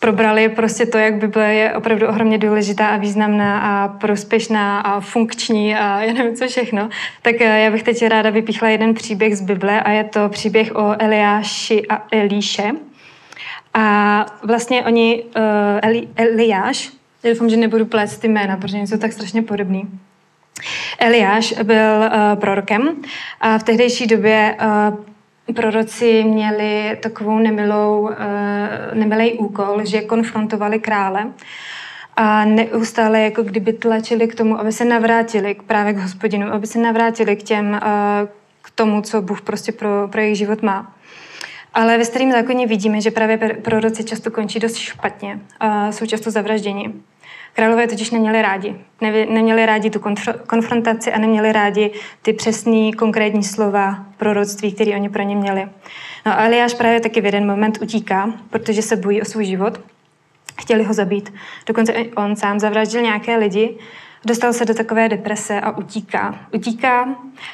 probrali 0.00 0.48
prostě 0.48 0.86
to, 0.86 0.98
jak 0.98 1.14
Bible 1.14 1.54
je 1.54 1.74
opravdu 1.74 2.08
ohromně 2.08 2.38
důležitá 2.38 2.88
a 2.88 2.96
významná 2.96 3.60
a 3.60 3.88
prospěšná 3.88 4.80
a 4.80 5.00
funkční 5.00 5.76
a 5.76 6.02
já 6.02 6.12
nevím 6.12 6.36
co 6.36 6.48
všechno, 6.48 6.88
tak 7.22 7.40
eh, 7.40 7.60
já 7.60 7.70
bych 7.70 7.82
teď 7.82 8.06
ráda 8.06 8.30
vypíchla 8.30 8.68
jeden 8.68 8.94
příběh 8.94 9.36
z 9.36 9.40
Bible 9.40 9.82
a 9.82 9.90
je 9.90 10.04
to 10.04 10.28
příběh 10.28 10.76
o 10.76 10.96
Eliáši 10.98 11.86
a 11.88 12.06
Elíše. 12.12 12.70
A 13.74 14.26
vlastně 14.42 14.84
oni, 14.84 15.24
uh, 15.36 15.42
Eli, 15.82 16.08
Eliáš, 16.16 16.90
já 17.22 17.30
doufám, 17.30 17.50
že 17.50 17.56
nebudu 17.56 17.86
plést 17.86 18.18
ty 18.18 18.28
jména, 18.28 18.56
protože 18.56 18.78
jsou 18.78 18.96
tak 18.96 19.12
strašně 19.12 19.42
podobný. 19.42 19.88
Eliáš 20.98 21.54
byl 21.62 21.98
uh, 21.98 22.40
prorokem 22.40 22.96
a 23.40 23.58
v 23.58 23.62
tehdejší 23.62 24.06
době 24.06 24.56
uh, 24.60 25.04
proroci 25.52 26.24
měli 26.24 26.96
takovou 27.02 27.38
nemilou, 27.38 28.10
eh, 28.10 28.94
nemilý 28.94 29.32
úkol, 29.32 29.84
že 29.84 30.02
konfrontovali 30.02 30.78
krále 30.78 31.26
a 32.16 32.44
neustále 32.44 33.20
jako 33.20 33.42
kdyby 33.42 33.72
tlačili 33.72 34.28
k 34.28 34.34
tomu, 34.34 34.60
aby 34.60 34.72
se 34.72 34.84
navrátili 34.84 35.56
právě 35.66 35.92
k 35.92 35.98
hospodinu, 35.98 36.52
aby 36.52 36.66
se 36.66 36.78
navrátili 36.78 37.36
k 37.36 37.42
těm, 37.42 37.74
eh, 37.74 37.80
k 38.62 38.70
tomu, 38.70 39.02
co 39.02 39.22
Bůh 39.22 39.40
prostě 39.40 39.72
pro, 39.72 40.08
pro 40.08 40.20
jejich 40.20 40.38
život 40.38 40.62
má. 40.62 40.94
Ale 41.74 41.98
ve 41.98 42.04
starém 42.04 42.32
zákoně 42.32 42.66
vidíme, 42.66 43.00
že 43.00 43.10
právě 43.10 43.38
proroci 43.38 44.04
často 44.04 44.30
končí 44.30 44.58
dost 44.58 44.76
špatně 44.76 45.40
jsou 45.90 46.06
často 46.06 46.30
zavražděni. 46.30 46.92
Králové 47.54 47.86
totiž 47.86 48.10
neměli 48.10 48.42
rádi. 48.42 48.74
neměli 49.30 49.66
rádi 49.66 49.90
tu 49.90 50.00
konfrontaci 50.46 51.12
a 51.12 51.18
neměli 51.18 51.52
rádi 51.52 51.90
ty 52.22 52.32
přesné, 52.32 52.92
konkrétní 52.98 53.44
slova 53.44 54.06
proroctví, 54.16 54.72
které 54.72 54.94
oni 54.94 55.08
pro 55.08 55.22
ně 55.22 55.36
měli. 55.36 55.68
No 56.26 56.32
a 56.32 56.44
Eliáš 56.44 56.74
právě 56.74 57.00
taky 57.00 57.20
v 57.20 57.24
jeden 57.24 57.46
moment 57.46 57.78
utíká, 57.82 58.32
protože 58.50 58.82
se 58.82 58.96
bojí 58.96 59.22
o 59.22 59.24
svůj 59.24 59.44
život. 59.44 59.80
Chtěli 60.60 60.84
ho 60.84 60.94
zabít. 60.94 61.34
Dokonce 61.66 61.92
on 62.16 62.36
sám 62.36 62.60
zavraždil 62.60 63.02
nějaké 63.02 63.36
lidi 63.36 63.78
dostal 64.24 64.52
se 64.52 64.64
do 64.64 64.74
takové 64.74 65.08
deprese 65.08 65.60
a 65.60 65.70
utíká. 65.70 66.38
Utíká 66.54 67.08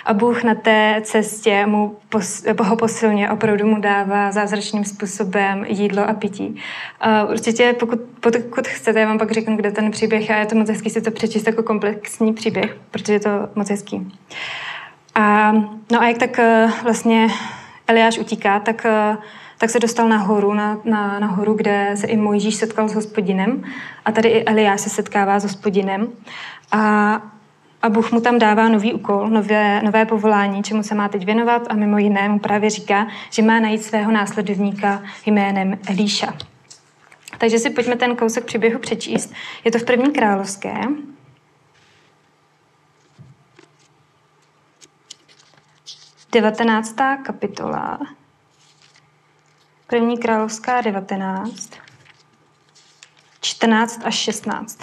a 0.04 0.14
Bůh 0.14 0.44
na 0.44 0.54
té 0.54 1.00
cestě 1.04 1.66
mu 1.66 1.96
pos, 2.08 2.44
ho 2.60 2.76
posilně 2.76 3.30
opravdu 3.30 3.66
mu 3.66 3.80
dává 3.80 4.32
zázračným 4.32 4.84
způsobem 4.84 5.64
jídlo 5.68 6.08
a 6.08 6.12
pití. 6.14 6.62
Uh, 7.06 7.30
určitě, 7.30 7.74
pokud, 7.78 8.00
pokud 8.20 8.68
chcete, 8.68 9.00
já 9.00 9.06
vám 9.06 9.18
pak 9.18 9.32
řeknu, 9.32 9.56
kde 9.56 9.70
ten 9.70 9.90
příběh 9.90 10.30
a 10.30 10.36
je 10.36 10.46
to 10.46 10.54
moc 10.54 10.68
hezký 10.68 10.90
si 10.90 11.00
to 11.00 11.10
přečíst 11.10 11.46
jako 11.46 11.62
komplexní 11.62 12.32
příběh, 12.32 12.76
protože 12.90 13.12
je 13.12 13.20
to 13.20 13.30
moc 13.54 13.70
hezký. 13.70 14.12
A, 15.14 15.52
no 15.92 16.00
a 16.00 16.08
jak 16.08 16.18
tak 16.18 16.38
uh, 16.38 16.70
vlastně 16.82 17.28
Eliáš 17.88 18.18
utíká, 18.18 18.60
tak 18.60 18.86
uh, 19.14 19.22
tak 19.58 19.70
se 19.70 19.78
dostal 19.78 20.08
nahoru, 20.08 20.54
na, 20.54 20.78
na, 20.84 21.18
na 21.18 21.26
horu, 21.26 21.54
kde 21.54 21.92
se 21.94 22.06
i 22.06 22.16
Mojžíš 22.16 22.54
setkal 22.54 22.88
s 22.88 22.94
hospodinem 22.94 23.64
a 24.04 24.12
tady 24.12 24.28
i 24.28 24.44
Eliáš 24.44 24.80
se 24.80 24.90
setkává 24.90 25.38
s 25.38 25.42
hospodinem 25.42 26.08
a, 26.72 27.12
a 27.82 27.88
Bůh 27.88 28.12
mu 28.12 28.20
tam 28.20 28.38
dává 28.38 28.68
nový 28.68 28.94
úkol, 28.94 29.28
nové, 29.28 29.82
nové 29.82 30.04
povolání, 30.04 30.62
čemu 30.62 30.82
se 30.82 30.94
má 30.94 31.08
teď 31.08 31.24
věnovat 31.24 31.62
a 31.68 31.74
mimo 31.74 31.98
jiné 31.98 32.28
mu 32.28 32.38
právě 32.38 32.70
říká, 32.70 33.06
že 33.30 33.42
má 33.42 33.60
najít 33.60 33.82
svého 33.82 34.12
následovníka 34.12 35.02
jménem 35.26 35.78
Elíša. 35.88 36.34
Takže 37.38 37.58
si 37.58 37.70
pojďme 37.70 37.96
ten 37.96 38.16
kousek 38.16 38.44
příběhu 38.44 38.78
přečíst. 38.78 39.32
Je 39.64 39.70
to 39.70 39.78
v 39.78 39.84
první 39.84 40.12
královské, 40.12 40.74
19. 46.32 46.96
kapitola, 47.24 47.98
První 49.88 50.18
královská 50.18 50.80
19, 50.80 51.70
14 53.40 54.00
až 54.04 54.14
16. 54.14 54.78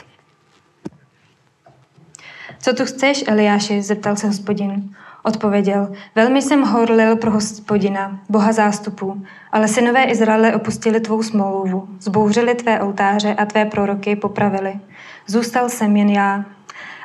Co 2.60 2.74
tu 2.74 2.86
chceš, 2.86 3.24
Eliáši? 3.28 3.82
zeptal 3.82 4.16
se 4.16 4.28
hospodin. 4.28 4.96
Odpověděl, 5.24 5.92
velmi 6.16 6.42
jsem 6.42 6.62
horlil 6.62 7.16
pro 7.16 7.32
hospodina, 7.32 8.20
boha 8.30 8.52
zástupů, 8.52 9.26
ale 9.52 9.68
synové 9.68 10.04
Izraele 10.04 10.56
opustili 10.56 11.00
tvou 11.00 11.24
smlouvu, 11.24 11.88
zbouřili 12.00 12.56
tvé 12.56 12.82
oltáře 12.82 13.34
a 13.34 13.46
tvé 13.46 13.66
proroky 13.66 14.16
popravili. 14.16 14.80
Zůstal 15.28 15.70
jsem 15.70 15.98
jen 15.98 16.10
já, 16.10 16.46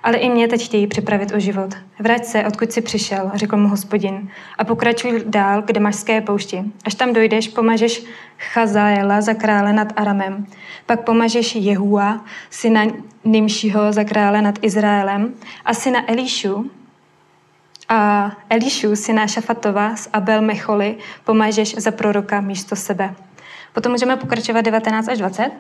ale 0.09 0.17
i 0.17 0.29
mě 0.29 0.49
teď 0.49 0.65
chtějí 0.65 0.87
připravit 0.87 1.33
o 1.35 1.39
život. 1.39 1.75
Vrať 1.99 2.25
se, 2.25 2.45
odkud 2.45 2.73
jsi 2.73 2.81
přišel, 2.81 3.31
řekl 3.35 3.57
mu 3.57 3.69
hospodin, 3.69 4.29
a 4.59 4.65
pokračuj 4.65 5.23
dál 5.27 5.63
k 5.63 5.73
Damašské 5.73 6.21
poušti. 6.21 6.65
Až 6.85 6.95
tam 6.95 7.13
dojdeš, 7.13 7.49
pomažeš 7.49 8.05
Chazaela 8.39 9.21
za 9.21 9.35
krále 9.35 9.73
nad 9.73 9.93
Aramem. 9.97 10.47
Pak 10.87 11.05
pomažeš 11.05 11.55
Jehua, 11.55 12.25
syna 12.51 12.85
Nimšího 13.25 13.93
za 13.93 14.05
krále 14.05 14.43
nad 14.43 14.59
Izraelem 14.63 15.35
a 15.65 15.75
syna 15.75 16.11
Elíšu, 16.11 16.71
a 17.89 18.31
Elíšu, 18.51 18.97
syna 18.97 19.27
Šafatova 19.27 19.97
z 19.97 20.09
Abel 20.13 20.43
Mecholy, 20.43 20.97
pomažeš 21.25 21.75
za 21.75 21.91
proroka 21.91 22.41
místo 22.41 22.77
sebe. 22.77 23.15
Potom 23.73 23.93
můžeme 23.93 24.17
pokračovat 24.17 24.61
19 24.61 25.09
až 25.09 25.19
20. 25.19 25.51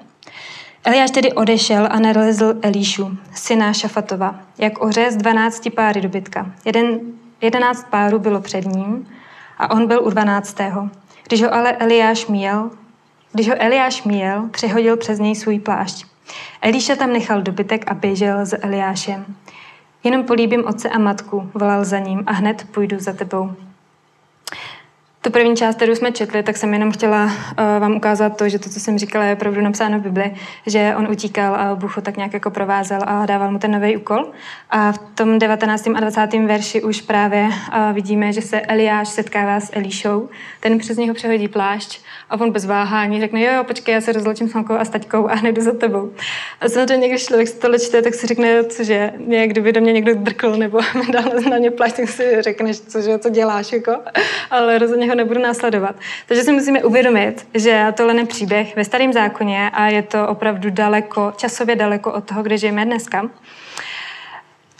Eliáš 0.88 1.11
tedy 1.11 1.33
odešel 1.33 1.88
a 1.90 2.00
nalezl 2.00 2.54
Elíšu, 2.62 3.18
syna 3.35 3.73
Šafatova, 3.73 4.35
jak 4.59 4.83
oře 4.83 5.11
z 5.11 5.16
dvanácti 5.16 5.71
páry 5.71 6.00
dobytka. 6.00 6.52
Jeden, 6.64 7.00
jedenáct 7.40 7.87
párů 7.90 8.18
bylo 8.18 8.40
před 8.40 8.66
ním 8.66 9.09
a 9.59 9.71
on 9.71 9.87
byl 9.87 10.02
u 10.04 10.11
dvanáctého. 10.11 10.90
Když 11.26 11.42
ho 11.42 11.54
ale 11.54 11.73
Eliáš 11.73 12.26
měl, 12.26 12.71
když 13.33 13.49
ho 13.49 13.54
Eliáš 13.59 14.02
měl, 14.02 14.49
přehodil 14.50 14.97
přes 14.97 15.18
něj 15.18 15.35
svůj 15.35 15.59
plášť. 15.59 16.07
Elíša 16.62 16.97
tam 16.97 17.12
nechal 17.12 17.42
dobytek 17.42 17.90
a 17.90 17.95
běžel 17.95 18.47
s 18.47 18.57
Eliášem. 18.57 19.25
Jenom 20.04 20.25
políbím 20.25 20.66
otce 20.66 20.88
a 20.88 20.99
matku, 20.99 21.50
volal 21.54 21.85
za 21.85 21.99
ním 21.99 22.23
a 22.26 22.33
hned 22.33 22.66
půjdu 22.71 22.97
za 23.00 23.12
tebou. 23.12 23.52
Tu 25.23 25.31
první 25.31 25.57
část, 25.57 25.77
kterou 25.77 25.95
jsme 25.95 26.13
četli, 26.13 26.43
tak 26.43 26.57
jsem 26.57 26.73
jenom 26.73 26.93
chtěla 26.93 27.25
uh, 27.25 27.31
vám 27.79 27.97
ukázat 27.97 28.37
to, 28.37 28.49
že 28.49 28.59
to, 28.59 28.71
co 28.71 28.81
jsem 28.81 28.99
říkala, 28.99 29.25
je 29.25 29.35
opravdu 29.35 29.61
napsáno 29.61 29.99
v 29.99 30.03
Bibli, 30.03 30.35
že 30.67 30.95
on 30.97 31.09
utíkal 31.11 31.55
a 31.55 31.75
Bůh 31.75 31.97
ho 31.97 32.03
tak 32.03 32.17
nějak 32.17 32.33
jako 32.33 32.51
provázel 32.51 33.01
a 33.07 33.27
dával 33.27 33.51
mu 33.51 33.59
ten 33.59 33.71
nový 33.71 33.97
úkol. 33.97 34.33
A 34.71 34.93
v 34.93 34.99
tom 34.99 35.39
19. 35.39 35.87
a 35.95 36.01
20. 36.01 36.27
verši 36.47 36.83
už 36.83 37.01
právě 37.01 37.43
uh, 37.43 37.93
vidíme, 37.93 38.33
že 38.33 38.43
se 38.43 38.61
Eliáš 38.61 39.09
setkává 39.09 39.61
s 39.61 39.71
Elíšou, 39.77 40.29
ten 40.61 40.79
přes 40.79 40.97
něho 40.97 41.15
přehodí 41.15 41.49
plášť 41.49 42.01
a 42.31 42.41
on 42.41 42.53
bez 42.53 42.67
váhání 42.67 43.21
řekne, 43.21 43.41
jo, 43.41 43.53
jo, 43.53 43.65
počkej, 43.65 43.95
já 43.95 44.01
se 44.01 44.13
rozločím 44.13 44.49
s 44.49 44.55
mamkou 44.55 44.75
a 44.75 44.85
s 44.85 44.89
taťkou 44.89 45.29
a 45.29 45.35
hned 45.35 45.59
za 45.59 45.73
tebou. 45.73 46.13
A 46.61 46.69
samozřejmě, 46.69 47.09
když 47.09 47.27
člověk 47.27 47.49
si 47.49 47.59
to 47.59 47.79
čte, 47.79 48.03
tak 48.03 48.15
si 48.15 48.27
řekne, 48.27 48.65
cože, 48.65 49.13
mě, 49.17 49.47
kdyby 49.47 49.73
do 49.73 49.81
mě 49.81 49.93
někdo 49.93 50.15
drkl 50.15 50.57
nebo 50.57 50.81
dal 51.13 51.25
na 51.51 51.59
mě 51.59 51.71
plášť, 51.71 51.97
tak 51.97 52.09
si 52.09 52.43
řekneš, 52.43 52.81
cože, 52.81 53.19
co 53.19 53.29
děláš, 53.29 53.73
jako. 53.73 53.93
Ale 54.51 54.79
rozhodně 54.79 55.08
ho 55.09 55.15
nebudu 55.15 55.41
následovat. 55.41 55.97
Takže 56.27 56.43
si 56.43 56.53
musíme 56.53 56.85
uvědomit, 56.85 57.49
že 57.55 57.87
tohle 57.97 58.17
je 58.17 58.27
příběh 58.27 58.77
ve 58.77 58.85
starém 58.85 59.12
zákoně 59.12 59.71
a 59.73 59.87
je 59.87 60.03
to 60.03 60.29
opravdu 60.29 60.71
daleko, 60.71 61.33
časově 61.37 61.77
daleko 61.77 62.12
od 62.12 62.25
toho, 62.25 62.43
kde 62.43 62.59
žijeme 62.59 62.85
dneska. 62.85 63.31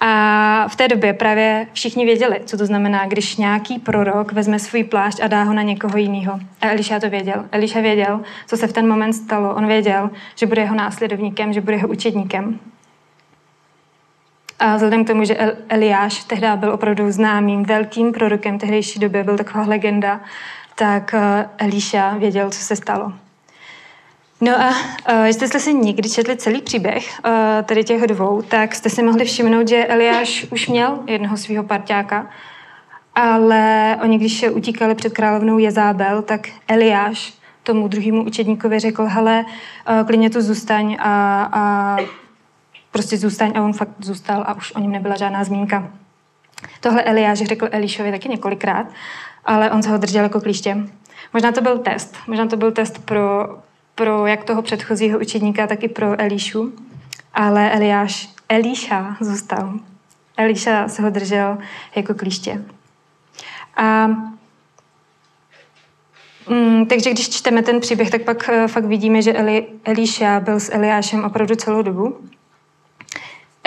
A 0.01 0.69
v 0.69 0.77
té 0.77 0.89
době 0.89 1.13
právě 1.13 1.67
všichni 1.73 2.05
věděli, 2.05 2.41
co 2.45 2.57
to 2.57 2.67
znamená, 2.67 3.07
když 3.07 3.37
nějaký 3.37 3.79
prorok 3.79 4.33
vezme 4.33 4.59
svůj 4.59 4.85
plášť 4.85 5.21
a 5.23 5.27
dá 5.27 5.43
ho 5.43 5.53
na 5.53 5.63
někoho 5.63 5.99
jiného. 5.99 6.41
A 6.61 6.71
Eliša 6.71 7.01
to 7.01 7.11
věděl. 7.11 7.45
Eliša 7.53 7.81
věděl, 7.81 8.21
co 8.47 8.57
se 8.57 8.67
v 8.67 8.73
ten 8.73 8.89
moment 8.89 9.13
stalo. 9.13 9.55
On 9.55 9.67
věděl, 9.67 10.11
že 10.35 10.47
bude 10.47 10.63
jeho 10.63 10.75
následovníkem, 10.75 11.53
že 11.53 11.61
bude 11.61 11.77
jeho 11.77 11.89
učedníkem. 11.89 12.59
A 14.59 14.77
vzhledem 14.77 15.05
k 15.05 15.07
tomu, 15.07 15.25
že 15.25 15.55
Eliáš 15.69 16.25
tehdy 16.25 16.47
byl 16.57 16.73
opravdu 16.73 17.13
známým 17.13 17.63
velkým 17.63 18.13
prorokem 18.13 18.59
tehdejší 18.59 19.01
doby, 19.01 19.23
byl 19.23 19.37
taková 19.37 19.65
legenda, 19.65 20.21
tak 20.75 21.15
eh, 21.15 21.49
Eliša 21.59 22.15
věděl, 22.19 22.51
co 22.51 22.61
se 22.61 22.77
stalo. 22.77 23.13
No 24.41 24.53
a 24.61 24.69
uh, 24.69 25.25
jestli 25.25 25.49
jste 25.49 25.61
si 25.61 25.75
někdy 25.75 26.11
četli 26.11 26.37
celý 26.37 26.63
příběh 26.63 27.21
uh, 27.25 27.33
tady 27.65 27.85
těch 27.85 28.07
dvou, 28.07 28.43
tak 28.43 28.75
jste 28.75 28.91
si 28.91 29.03
mohli 29.03 29.25
všimnout, 29.25 29.69
že 29.69 29.87
Eliáš 29.87 30.47
už 30.51 30.69
měl 30.69 30.99
jednoho 31.07 31.37
svého 31.37 31.65
parťáka, 31.65 32.27
ale 33.15 33.97
oni, 34.03 34.19
když 34.19 34.45
utíkali 34.51 34.95
před 34.95 35.13
královnou 35.13 35.59
Jezábel, 35.59 36.23
tak 36.23 36.49
Eliáš 36.69 37.35
tomu 37.63 37.89
druhému 37.89 38.25
učedníkovi 38.25 38.79
řekl, 38.79 39.05
hele, 39.05 39.45
klidně 40.07 40.31
tu 40.31 40.41
zůstaň 40.41 40.97
a, 41.01 41.43
a 41.53 41.97
prostě 42.99 43.17
zůstaň 43.17 43.53
a 43.55 43.63
on 43.63 43.73
fakt 43.73 43.91
zůstal 44.01 44.45
a 44.47 44.55
už 44.55 44.75
o 44.75 44.81
něm 44.81 44.93
nebyla 44.93 45.17
žádná 45.17 45.45
zmínka. 45.45 45.91
Tohle 46.81 47.03
Eliáš 47.03 47.39
řekl 47.39 47.69
Elišovi 47.71 48.11
taky 48.11 48.29
několikrát, 48.29 48.87
ale 49.45 49.71
on 49.71 49.83
se 49.83 49.91
ho 49.91 49.99
držel 49.99 50.23
jako 50.23 50.41
klíště. 50.41 50.77
Možná 51.33 51.53
to 51.53 51.61
byl 51.61 51.79
test. 51.79 52.17
Možná 52.27 52.47
to 52.47 52.57
byl 52.57 52.73
test 52.73 53.05
pro, 53.05 53.59
pro 53.95 54.27
jak 54.27 54.45
toho 54.45 54.63
předchozího 54.63 55.19
učedníka, 55.19 55.67
tak 55.67 55.83
i 55.83 55.89
pro 55.89 56.21
Elíšu. 56.21 56.73
Ale 57.35 57.71
Eliáš, 57.71 58.29
Elíša 58.49 59.17
zůstal. 59.21 59.73
Elíša 60.37 60.89
se 60.89 61.03
ho 61.03 61.11
držel 61.11 61.59
jako 61.97 62.15
klíště. 62.15 62.65
A 63.77 64.09
Mm, 66.49 66.87
takže 66.87 67.11
když 67.11 67.29
čteme 67.29 67.63
ten 67.63 67.81
příběh, 67.81 68.11
tak 68.11 68.23
pak 68.23 68.51
uh, 68.53 68.67
fakt 68.67 68.85
vidíme, 68.85 69.23
že 69.23 69.33
Eli, 69.33 69.67
Elíša 69.85 70.41
byl 70.41 70.61
s 70.61 70.73
Eliášem 70.73 71.25
opravdu 71.25 71.55
celou 71.55 71.83
dobu. 71.83 72.17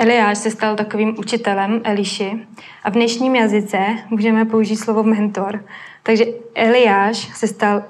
Eliáš 0.02 0.38
se 0.38 0.52
stal 0.52 0.76
takovým 0.76 1.16
učitelem 1.20 1.82
Eliši 1.84 2.48
a 2.84 2.90
v 2.90 2.94
dnešním 2.94 3.36
jazyce 3.36 3.78
můžeme 4.10 4.46
použít 4.46 4.76
slovo 4.76 5.04
mentor. 5.04 5.66
Takže 6.04 6.26
Eliáš 6.56 7.18
se 7.18 7.48
stal 7.48 7.78
uh, 7.78 7.84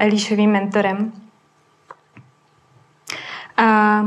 Elišovým 0.00 0.50
mentorem. 0.50 1.12
A 3.56 4.02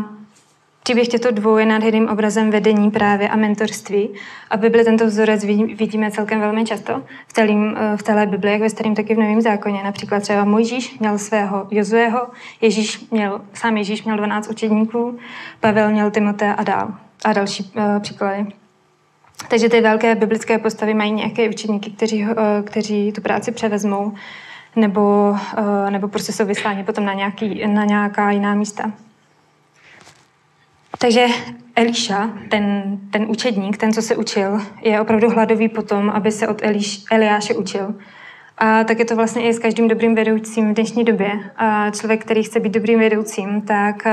Příběh 0.83 1.07
těchto 1.07 1.31
dvou 1.31 1.57
je 1.57 1.65
nádherným 1.65 2.09
obrazem 2.09 2.51
vedení 2.51 2.91
právě 2.91 3.29
a 3.29 3.35
mentorství. 3.35 4.09
A 4.49 4.57
v 4.57 4.59
Bibli 4.59 4.83
tento 4.83 5.05
vzorec 5.05 5.43
vidíme 5.75 6.11
celkem 6.11 6.39
velmi 6.39 6.65
často 6.65 7.03
v, 7.27 7.33
celým, 7.33 7.75
eh, 7.77 7.97
v 7.97 8.03
celé 8.03 8.25
Bibli, 8.25 8.51
jak 8.51 8.61
ve 8.61 8.69
starém, 8.69 8.95
tak 8.95 9.09
i 9.09 9.15
v 9.15 9.19
Novém 9.19 9.41
zákoně. 9.41 9.83
Například 9.83 10.19
třeba 10.19 10.45
Mojžíš 10.45 10.99
měl 10.99 11.17
svého 11.17 11.67
Jozueho, 11.71 12.27
Ježíš 12.61 13.09
měl, 13.11 13.41
sám 13.53 13.77
Ježíš 13.77 14.03
měl 14.03 14.17
12 14.17 14.47
učedníků, 14.47 15.19
Pavel 15.59 15.91
měl 15.91 16.11
Timotea 16.11 16.53
a 16.53 16.63
dál 16.63 16.93
a 17.25 17.33
další 17.33 17.71
uh, 17.75 17.99
příklady. 17.99 18.45
Takže 19.49 19.69
ty 19.69 19.81
velké 19.81 20.15
biblické 20.15 20.57
postavy 20.57 20.93
mají 20.93 21.11
nějaké 21.11 21.49
učeníky, 21.49 21.91
kteří, 21.91 22.23
uh, 22.23 22.31
kteří 22.63 23.11
tu 23.11 23.21
práci 23.21 23.51
převezmou 23.51 24.13
nebo, 24.75 25.29
uh, 25.57 25.89
nebo 25.89 26.07
prostě 26.07 26.31
jsou 26.31 26.45
vysláni 26.45 26.83
potom 26.83 27.05
na, 27.05 27.13
nějaký, 27.13 27.67
na 27.67 27.85
nějaká 27.85 28.31
jiná 28.31 28.55
místa. 28.55 28.91
Takže 30.97 31.25
Eliša, 31.75 32.29
ten, 32.49 32.97
ten 33.11 33.25
učedník, 33.29 33.77
ten, 33.77 33.93
co 33.93 34.01
se 34.01 34.15
učil, 34.15 34.61
je 34.81 35.01
opravdu 35.01 35.29
hladový 35.29 35.69
potom, 35.69 36.09
aby 36.09 36.31
se 36.31 36.47
od 36.47 36.63
Eliš, 36.63 37.03
Eliáše 37.11 37.53
učil. 37.53 37.95
A 38.57 38.83
tak 38.83 38.99
je 38.99 39.05
to 39.05 39.15
vlastně 39.15 39.41
i 39.41 39.53
s 39.53 39.59
každým 39.59 39.87
dobrým 39.87 40.15
vedoucím 40.15 40.71
v 40.71 40.73
dnešní 40.73 41.03
době. 41.03 41.31
A 41.55 41.89
člověk, 41.89 42.25
který 42.25 42.43
chce 42.43 42.59
být 42.59 42.73
dobrým 42.73 42.99
vedoucím, 42.99 43.61
tak 43.61 44.07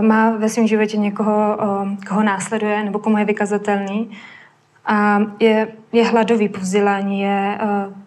má 0.00 0.30
ve 0.30 0.48
svém 0.48 0.66
životě 0.66 0.96
někoho, 0.96 1.58
koho 2.08 2.22
následuje 2.22 2.84
nebo 2.84 2.98
komu 2.98 3.18
je 3.18 3.24
vykazatelný 3.24 4.10
a 4.86 5.18
je, 5.40 5.68
je 5.92 6.04
hladový 6.04 6.48
po 6.48 6.60
vzdělání, 6.60 7.20
je 7.20 7.58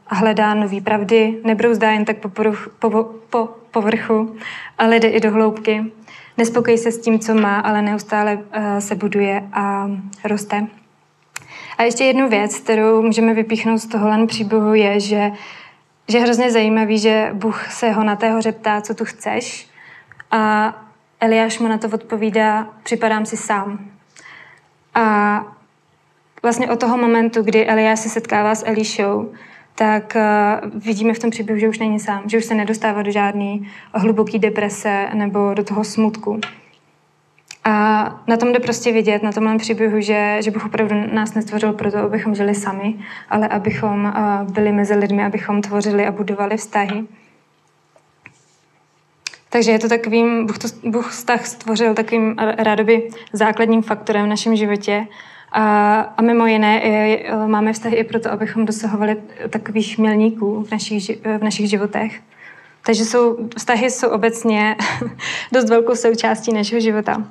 a 0.08 0.15
hledá 0.15 0.53
nový 0.53 0.82
pravdy, 0.82 1.39
nebrouzdá 1.44 1.91
jen 1.91 2.06
tak 2.06 2.18
po, 2.18 2.29
poruch, 2.29 2.75
po, 2.79 2.89
po 3.29 3.50
povrchu, 3.72 4.36
ale 4.77 4.96
jde 4.96 5.08
i 5.08 5.20
do 5.20 5.32
hloubky. 5.32 5.91
Nespokojí 6.38 6.77
se 6.77 6.91
s 6.91 7.01
tím, 7.01 7.20
co 7.20 7.36
má, 7.36 7.60
ale 7.60 7.82
neustále 7.82 8.36
uh, 8.36 8.44
se 8.79 8.96
buduje 8.96 9.44
a 9.53 9.91
roste. 10.24 10.68
A 11.77 11.84
ještě 11.84 12.03
jednu 12.03 12.29
věc, 12.29 12.60
kterou 12.60 13.01
můžeme 13.01 13.34
vypíchnout 13.34 13.79
z 13.79 13.88
tohohle 13.88 14.27
příběhu, 14.27 14.74
je, 14.74 15.00
že, 15.00 15.32
že 16.08 16.18
je 16.18 16.24
hrozně 16.24 16.51
zajímavý, 16.51 16.98
že 16.98 17.29
Bůh 17.34 17.72
se 17.72 17.91
ho 17.91 18.03
na 18.03 18.15
té 18.15 18.32
hoře 18.32 18.51
ptá, 18.51 18.82
co 18.82 18.94
tu 18.94 19.06
chceš. 19.06 19.68
A 20.32 20.74
Eliáš 21.22 21.60
mu 21.60 21.68
na 21.68 21.78
to 21.78 21.88
odpovídá, 21.88 22.68
připadám 22.84 23.26
si 23.26 23.38
sám. 23.38 23.80
A 24.96 25.46
vlastně 26.44 26.70
od 26.72 26.80
toho 26.80 26.98
momentu, 26.98 27.42
kdy 27.42 27.66
Eliáš 27.66 28.00
se 28.00 28.10
setkává 28.10 28.56
s 28.56 28.66
Elišou, 28.66 29.32
tak 29.76 30.16
uh, 30.16 30.82
vidíme 30.86 31.14
v 31.14 31.20
tom 31.20 31.30
příběhu, 31.30 31.60
že 31.60 31.70
už 31.70 31.80
není 31.80 32.00
sám, 32.00 32.24
že 32.26 32.38
už 32.38 32.46
se 32.46 32.56
nedostává 32.56 33.02
do 33.02 33.12
žádné 33.12 33.60
hluboké 33.94 34.40
deprese 34.40 35.10
nebo 35.14 35.54
do 35.54 35.64
toho 35.64 35.84
smutku. 35.84 36.40
A 37.64 37.74
na 38.28 38.38
tom 38.38 38.54
jde 38.54 38.60
prostě 38.60 38.92
vidět, 38.92 39.24
na 39.24 39.32
tomhle 39.32 39.58
příběhu, 39.58 40.02
že, 40.02 40.38
že 40.40 40.52
Bůh 40.52 40.66
opravdu 40.66 40.96
nás 41.14 41.34
nestvořil 41.34 41.74
proto, 41.74 41.98
abychom 41.98 42.36
žili 42.36 42.56
sami, 42.56 42.96
ale 43.30 43.48
abychom 43.48 44.06
uh, 44.06 44.52
byli 44.52 44.72
mezi 44.72 44.96
lidmi, 44.96 45.26
abychom 45.26 45.62
tvořili 45.62 46.06
a 46.06 46.12
budovali 46.12 46.58
vztahy. 46.58 47.04
Takže 49.50 49.72
je 49.72 49.79
to 49.79 49.89
takovým, 49.89 50.46
Bůh, 50.46 50.58
to, 50.58 50.68
Bůh 50.84 51.12
vztah 51.12 51.46
stvořil 51.46 51.94
takovým 51.94 52.36
rádoby 52.38 53.10
základním 53.34 53.82
faktorem 53.82 54.25
v 54.25 54.29
našem 54.29 54.56
životě 54.56 55.08
a, 55.51 56.00
a 56.01 56.22
mimo 56.22 56.46
jiné 56.46 56.84
je, 56.84 57.34
máme 57.48 57.74
vztahy 57.74 57.96
i 57.96 58.03
proto, 58.03 58.32
abychom 58.32 58.65
dosahovali 58.65 59.18
takových 59.50 59.98
milníků 59.98 60.63
v 60.63 60.72
našich, 60.72 61.25
v 61.38 61.44
našich 61.44 61.70
životech. 61.70 62.22
Takže 62.86 63.06
jsou, 63.06 63.50
vztahy 63.58 63.91
jsou 63.91 64.10
obecně 64.10 64.75
dost 65.51 65.70
velkou 65.70 65.96
součástí 65.96 66.53
našeho 66.53 66.82
života. 66.82 67.24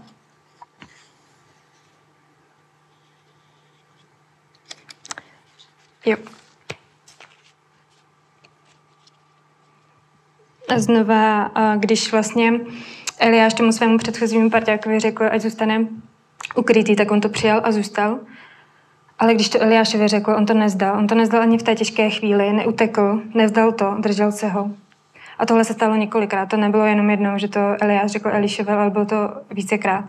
Jo. 6.06 6.16
Znova, 10.76 11.50
když 11.76 12.12
vlastně 12.12 12.52
Eliáš 13.18 13.54
tomu 13.54 13.72
svému 13.72 13.98
předchozímu 13.98 14.50
parťákovi 14.50 15.00
řekl, 15.00 15.28
ať 15.30 15.40
zůstane 15.40 15.87
ukrytý, 16.54 16.96
tak 16.96 17.10
on 17.10 17.20
to 17.20 17.28
přijal 17.28 17.60
a 17.64 17.72
zůstal. 17.72 18.18
Ale 19.18 19.34
když 19.34 19.48
to 19.48 19.62
Eliášovi 19.62 20.08
řekl, 20.08 20.30
on 20.30 20.46
to 20.46 20.54
nezdal. 20.54 20.98
On 20.98 21.06
to 21.06 21.14
nezdal 21.14 21.42
ani 21.42 21.58
v 21.58 21.62
té 21.62 21.75
těžké 21.75 22.10
chvíli, 22.10 22.52
neutekl, 22.52 23.22
nevzdal 23.34 23.72
to, 23.72 23.96
držel 23.98 24.32
se 24.32 24.48
ho. 24.48 24.70
A 25.38 25.46
tohle 25.46 25.64
se 25.64 25.75
stalo 25.75 25.96
několikrát. 25.96 26.48
To 26.48 26.56
nebylo 26.56 26.84
jenom 26.84 27.10
jednou, 27.10 27.38
že 27.38 27.48
to 27.48 27.60
Eliáš 27.80 28.10
řekl 28.10 28.28
Elišovi, 28.32 28.72
ale 28.72 28.90
bylo 28.90 29.04
to 29.04 29.16
vícekrát. 29.50 30.04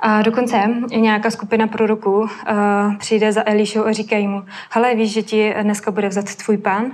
A 0.00 0.22
dokonce 0.22 0.70
nějaká 0.96 1.30
skupina 1.30 1.66
proroků 1.66 2.18
uh, 2.18 2.28
přijde 2.98 3.32
za 3.32 3.42
Elišou 3.46 3.84
a 3.84 3.92
říkají 3.92 4.28
mu, 4.28 4.44
hele, 4.70 4.94
víš, 4.94 5.12
že 5.12 5.22
ti 5.22 5.54
dneska 5.62 5.90
bude 5.90 6.08
vzat 6.08 6.34
tvůj 6.34 6.56
pán? 6.56 6.92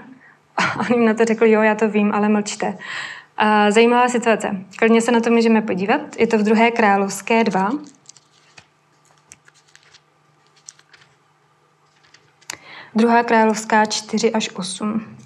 A 0.56 0.80
on 0.80 0.86
jim 0.90 1.04
na 1.04 1.14
to 1.14 1.24
řekl, 1.24 1.46
jo, 1.46 1.62
já 1.62 1.74
to 1.74 1.88
vím, 1.88 2.12
ale 2.14 2.28
mlčte. 2.28 2.66
Uh, 2.66 3.70
zajímavá 3.70 4.08
situace. 4.08 4.56
Klidně 4.78 5.00
se 5.00 5.12
na 5.12 5.20
to 5.20 5.30
můžeme 5.30 5.62
podívat. 5.62 6.00
Je 6.18 6.26
to 6.26 6.38
v 6.38 6.42
druhé 6.42 6.70
královské 6.70 7.44
2, 7.44 7.70
Druhá 12.96 13.22
královská 13.22 13.84
4 13.84 14.32
až 14.32 14.50
8. 14.54 15.16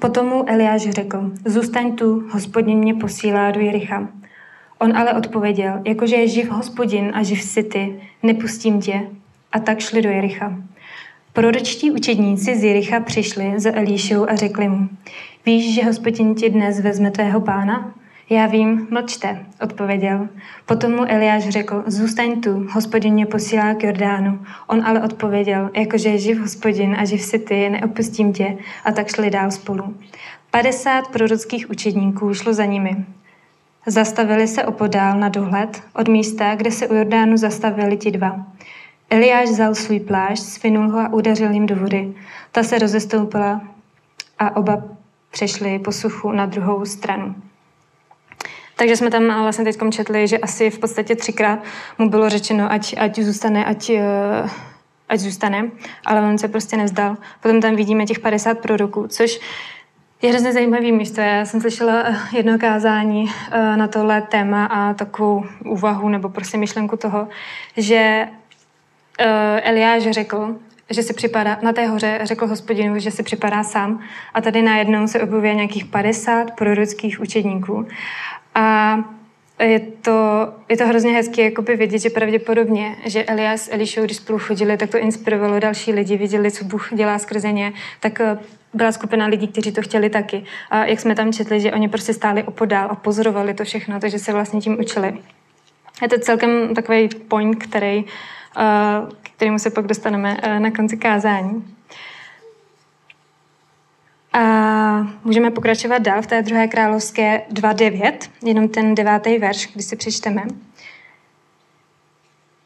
Potom 0.00 0.26
mu 0.26 0.48
Eliáš 0.48 0.90
řekl, 0.90 1.32
zůstaň 1.46 1.96
tu, 1.96 2.28
hospodin 2.30 2.78
mě 2.78 2.94
posílá 2.94 3.50
do 3.50 3.60
Jericha. 3.60 4.08
On 4.78 4.96
ale 4.96 5.14
odpověděl, 5.14 5.82
jakože 5.86 6.16
je 6.16 6.28
živ 6.28 6.48
hospodin 6.48 7.12
a 7.14 7.22
živ 7.22 7.42
si 7.42 7.62
ty, 7.62 8.11
nepustím 8.22 8.80
tě. 8.80 9.00
A 9.52 9.58
tak 9.58 9.80
šli 9.80 10.02
do 10.02 10.10
Jericha. 10.10 10.58
Proročtí 11.32 11.90
učedníci 11.90 12.56
z 12.56 12.64
Jericha 12.64 13.00
přišli 13.00 13.52
za 13.56 13.74
Elíšou 13.74 14.28
a 14.28 14.34
řekli 14.34 14.68
mu, 14.68 14.88
víš, 15.46 15.74
že 15.74 15.84
hospodin 15.84 16.34
ti 16.34 16.50
dnes 16.50 16.80
vezme 16.80 17.10
tvého 17.10 17.40
pána? 17.40 17.94
Já 18.30 18.46
vím, 18.46 18.86
mlčte, 18.90 19.46
odpověděl. 19.62 20.28
Potom 20.66 20.92
mu 20.92 21.04
Eliáš 21.08 21.48
řekl, 21.48 21.84
zůstaň 21.86 22.40
tu, 22.40 22.66
hospodin 22.70 23.14
mě 23.14 23.26
posílá 23.26 23.74
k 23.74 23.84
Jordánu. 23.84 24.38
On 24.66 24.86
ale 24.86 25.02
odpověděl, 25.02 25.70
jakože 25.76 26.08
je 26.08 26.18
živ 26.18 26.38
hospodin 26.38 26.96
a 26.98 27.04
živ 27.04 27.22
si 27.22 27.38
ty, 27.38 27.70
neopustím 27.70 28.32
tě. 28.32 28.56
A 28.84 28.92
tak 28.92 29.08
šli 29.08 29.30
dál 29.30 29.50
spolu. 29.50 29.96
50 30.50 31.08
prorockých 31.08 31.70
učedníků 31.70 32.34
šlo 32.34 32.54
za 32.54 32.64
nimi. 32.64 32.96
Zastavili 33.86 34.48
se 34.48 34.64
opodál 34.64 35.18
na 35.18 35.28
dohled 35.28 35.82
od 35.94 36.08
místa, 36.08 36.54
kde 36.54 36.70
se 36.70 36.88
u 36.88 36.94
Jordánu 36.94 37.36
zastavili 37.36 37.96
ti 37.96 38.10
dva. 38.10 38.46
Eliáš 39.10 39.48
vzal 39.48 39.74
svůj 39.74 40.00
plášť, 40.00 40.42
svinul 40.42 40.90
ho 40.90 40.98
a 40.98 41.12
udeřil 41.12 41.50
jim 41.50 41.66
do 41.66 41.76
vody. 41.76 42.14
Ta 42.52 42.62
se 42.62 42.78
rozestoupila 42.78 43.60
a 44.38 44.56
oba 44.56 44.82
přešli 45.30 45.78
po 45.78 45.92
suchu 45.92 46.32
na 46.32 46.46
druhou 46.46 46.84
stranu. 46.84 47.34
Takže 48.76 48.96
jsme 48.96 49.10
tam 49.10 49.42
vlastně 49.42 49.64
teď 49.64 49.76
četli, 49.90 50.28
že 50.28 50.38
asi 50.38 50.70
v 50.70 50.78
podstatě 50.78 51.16
třikrát 51.16 51.58
mu 51.98 52.08
bylo 52.08 52.28
řečeno, 52.28 52.72
ať, 52.72 52.94
ať 52.98 53.18
zůstane, 53.18 53.64
ať, 53.64 53.90
eh, 53.90 54.50
ať 55.08 55.20
zůstane, 55.20 55.70
ale 56.06 56.20
on 56.20 56.38
se 56.38 56.48
prostě 56.48 56.76
nevzdal. 56.76 57.16
Potom 57.40 57.60
tam 57.60 57.76
vidíme 57.76 58.06
těch 58.06 58.18
50 58.18 58.58
proroků, 58.58 59.06
což 59.08 59.40
je 60.22 60.30
hrozně 60.30 60.52
zajímavý 60.52 60.92
místo. 60.92 61.20
Já 61.20 61.44
jsem 61.44 61.60
slyšela 61.60 62.02
eh, 62.04 62.16
jedno 62.36 62.58
kázání 62.58 63.30
eh, 63.50 63.76
na 63.76 63.88
tohle 63.88 64.22
téma 64.22 64.66
a 64.66 64.94
takovou 64.94 65.44
úvahu 65.64 66.08
nebo 66.08 66.28
prostě 66.28 66.58
myšlenku 66.58 66.96
toho, 66.96 67.28
že 67.76 68.28
Eliáš 69.62 70.02
řekl, 70.02 70.56
že 70.90 71.02
si 71.02 71.14
připadá, 71.14 71.58
na 71.62 71.72
té 71.72 71.86
hoře 71.86 72.20
řekl 72.22 72.46
hospodinu, 72.46 72.98
že 72.98 73.10
si 73.10 73.22
připadá 73.22 73.64
sám 73.64 74.00
a 74.34 74.40
tady 74.40 74.62
najednou 74.62 75.06
se 75.06 75.22
objevuje 75.22 75.54
nějakých 75.54 75.84
50 75.84 76.50
prorockých 76.50 77.20
učedníků 77.20 77.86
a 78.54 78.98
je 79.64 79.80
to, 79.80 80.48
je 80.68 80.76
to 80.76 80.86
hrozně 80.86 81.12
hezké 81.12 81.42
jakoby 81.42 81.76
vidět, 81.76 81.98
že 81.98 82.10
pravděpodobně, 82.10 82.96
že 83.06 83.24
Elias 83.24 83.62
s 83.62 83.72
Elišou, 83.72 84.04
když 84.04 84.16
spolu 84.16 84.38
chodili, 84.38 84.76
tak 84.76 84.90
to 84.90 84.98
inspirovalo 84.98 85.60
další 85.60 85.92
lidi, 85.92 86.16
viděli, 86.16 86.50
co 86.50 86.64
Bůh 86.64 86.88
dělá 86.94 87.18
skrze 87.18 87.52
ně, 87.52 87.72
tak 88.00 88.20
eh, 88.20 88.38
byla 88.74 88.92
skupina 88.92 89.26
lidí, 89.26 89.48
kteří 89.48 89.72
to 89.72 89.82
chtěli 89.82 90.10
taky. 90.10 90.44
A 90.70 90.84
jak 90.84 91.00
jsme 91.00 91.14
tam 91.14 91.32
četli, 91.32 91.60
že 91.60 91.72
oni 91.72 91.88
prostě 91.88 92.14
stáli 92.14 92.42
opodál 92.42 92.88
a 92.90 92.94
pozorovali 92.94 93.54
to 93.54 93.64
všechno, 93.64 94.00
takže 94.00 94.18
se 94.18 94.32
vlastně 94.32 94.60
tím 94.60 94.80
učili. 94.80 95.14
Je 96.02 96.08
to 96.08 96.18
celkem 96.18 96.74
takový 96.74 97.08
point, 97.08 97.66
který, 97.66 98.04
eh, 98.58 98.62
kterému 99.36 99.58
se 99.58 99.70
pak 99.70 99.86
dostaneme 99.86 100.36
eh, 100.42 100.60
na 100.60 100.70
konci 100.70 100.96
kázání. 100.96 101.64
A 104.32 104.42
můžeme 105.24 105.50
pokračovat 105.50 105.98
dál 105.98 106.22
v 106.22 106.26
té 106.26 106.42
druhé 106.42 106.68
královské 106.68 107.42
2.9, 107.52 108.12
jenom 108.44 108.68
ten 108.68 108.94
devátý 108.94 109.38
verš, 109.38 109.68
když 109.74 109.86
si 109.86 109.96
přečteme. 109.96 110.42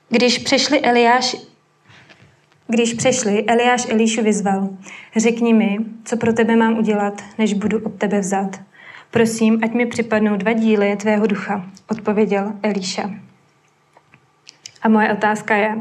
Když 0.08 0.38
přešli 0.38 0.80
Eliáš, 0.80 1.36
když 2.68 2.94
přešli, 2.94 3.44
Eliáš 3.46 3.86
Elíšu 3.88 4.22
vyzval. 4.22 4.68
Řekni 5.16 5.54
mi, 5.54 5.78
co 6.04 6.16
pro 6.16 6.32
tebe 6.32 6.56
mám 6.56 6.78
udělat, 6.78 7.22
než 7.38 7.54
budu 7.54 7.84
od 7.84 7.94
tebe 7.94 8.20
vzat. 8.20 8.60
Prosím, 9.10 9.60
ať 9.64 9.72
mi 9.72 9.86
připadnou 9.86 10.36
dva 10.36 10.52
díly 10.52 10.96
tvého 10.96 11.26
ducha, 11.26 11.66
odpověděl 11.90 12.52
Elíša. 12.62 13.10
A 14.82 14.88
moje 14.88 15.12
otázka 15.12 15.56
je 15.56 15.76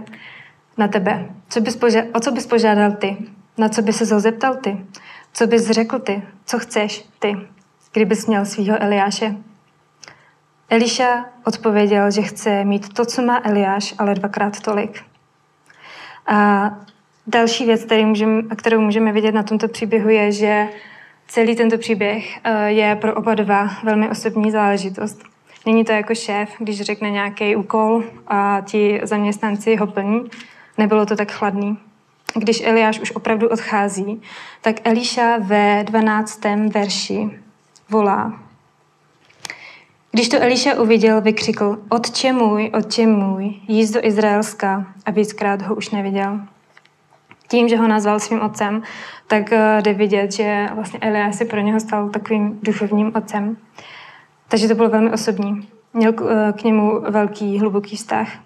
na 0.77 0.87
tebe. 0.87 1.29
Co 1.49 1.61
bys 1.61 1.79
o 2.13 2.19
co 2.19 2.31
bys 2.31 2.47
požádal 2.47 2.91
ty? 2.91 3.17
Na 3.57 3.69
co 3.69 3.81
by 3.81 3.93
se 3.93 4.19
zeptal 4.19 4.55
ty? 4.55 4.77
Co 5.37 5.47
bys 5.47 5.69
řekl 5.69 5.99
ty? 5.99 6.21
Co 6.45 6.59
chceš 6.59 7.05
ty, 7.19 7.37
kdybys 7.93 8.27
měl 8.27 8.45
svého 8.45 8.83
Eliáše? 8.83 9.35
Eliša 10.69 11.25
odpověděl, 11.45 12.11
že 12.11 12.21
chce 12.21 12.65
mít 12.65 12.93
to, 12.93 13.05
co 13.05 13.21
má 13.21 13.41
Eliáš, 13.43 13.95
ale 13.97 14.15
dvakrát 14.15 14.59
tolik. 14.59 15.01
A 16.27 16.69
další 17.27 17.65
věc, 17.65 17.83
kterou 17.83 18.05
můžeme, 18.05 18.41
kterou 18.55 18.81
můžeme 18.81 19.11
vidět 19.11 19.31
na 19.31 19.43
tomto 19.43 19.67
příběhu, 19.67 20.09
je, 20.09 20.31
že 20.31 20.67
celý 21.27 21.55
tento 21.55 21.77
příběh 21.77 22.39
eh, 22.43 22.71
je 22.71 22.95
pro 22.95 23.15
oba 23.15 23.35
dva 23.35 23.69
velmi 23.83 24.09
osobní 24.09 24.51
záležitost. 24.51 25.23
Není 25.65 25.85
to 25.85 25.91
jako 25.91 26.15
šéf, 26.15 26.49
když 26.59 26.81
řekne 26.81 27.11
nějaký 27.11 27.55
úkol 27.55 28.03
a 28.27 28.61
ti 28.65 29.01
zaměstnanci 29.03 29.75
ho 29.75 29.87
plní. 29.87 30.29
Nebylo 30.77 31.05
to 31.05 31.15
tak 31.15 31.31
chladný. 31.31 31.77
Když 32.33 32.61
Eliáš 32.65 32.99
už 32.99 33.11
opravdu 33.11 33.49
odchází, 33.49 34.21
tak 34.61 34.75
Eliša 34.83 35.37
ve 35.37 35.83
12. 35.83 36.41
verši 36.73 37.39
volá. 37.89 38.39
Když 40.11 40.29
to 40.29 40.41
Eliša 40.41 40.81
uviděl, 40.81 41.21
vykřikl, 41.21 41.79
Otče 41.89 42.33
můj, 42.33 42.71
otče 42.73 43.07
můj, 43.07 43.53
jízd 43.67 43.93
do 43.93 44.05
Izraelska 44.05 44.85
a 45.05 45.11
víckrát 45.11 45.61
ho 45.61 45.75
už 45.75 45.89
neviděl. 45.89 46.39
Tím, 47.47 47.69
že 47.69 47.77
ho 47.77 47.87
nazval 47.87 48.19
svým 48.19 48.41
otcem, 48.41 48.81
tak 49.27 49.51
eh, 49.51 49.81
jde 49.81 49.93
vidět, 49.93 50.31
že 50.31 50.67
vlastně 50.75 50.99
Eliáš 50.99 51.35
si 51.35 51.45
pro 51.45 51.59
něho 51.59 51.79
stal 51.79 52.09
takovým 52.09 52.59
duchovním 52.63 53.11
otcem. 53.15 53.57
Takže 54.47 54.67
to 54.67 54.75
bylo 54.75 54.89
velmi 54.89 55.11
osobní. 55.11 55.67
Měl 55.93 56.13
eh, 56.29 56.53
k 56.53 56.63
němu 56.63 57.01
velký, 57.09 57.59
hluboký 57.59 57.95
vztah. 57.95 58.44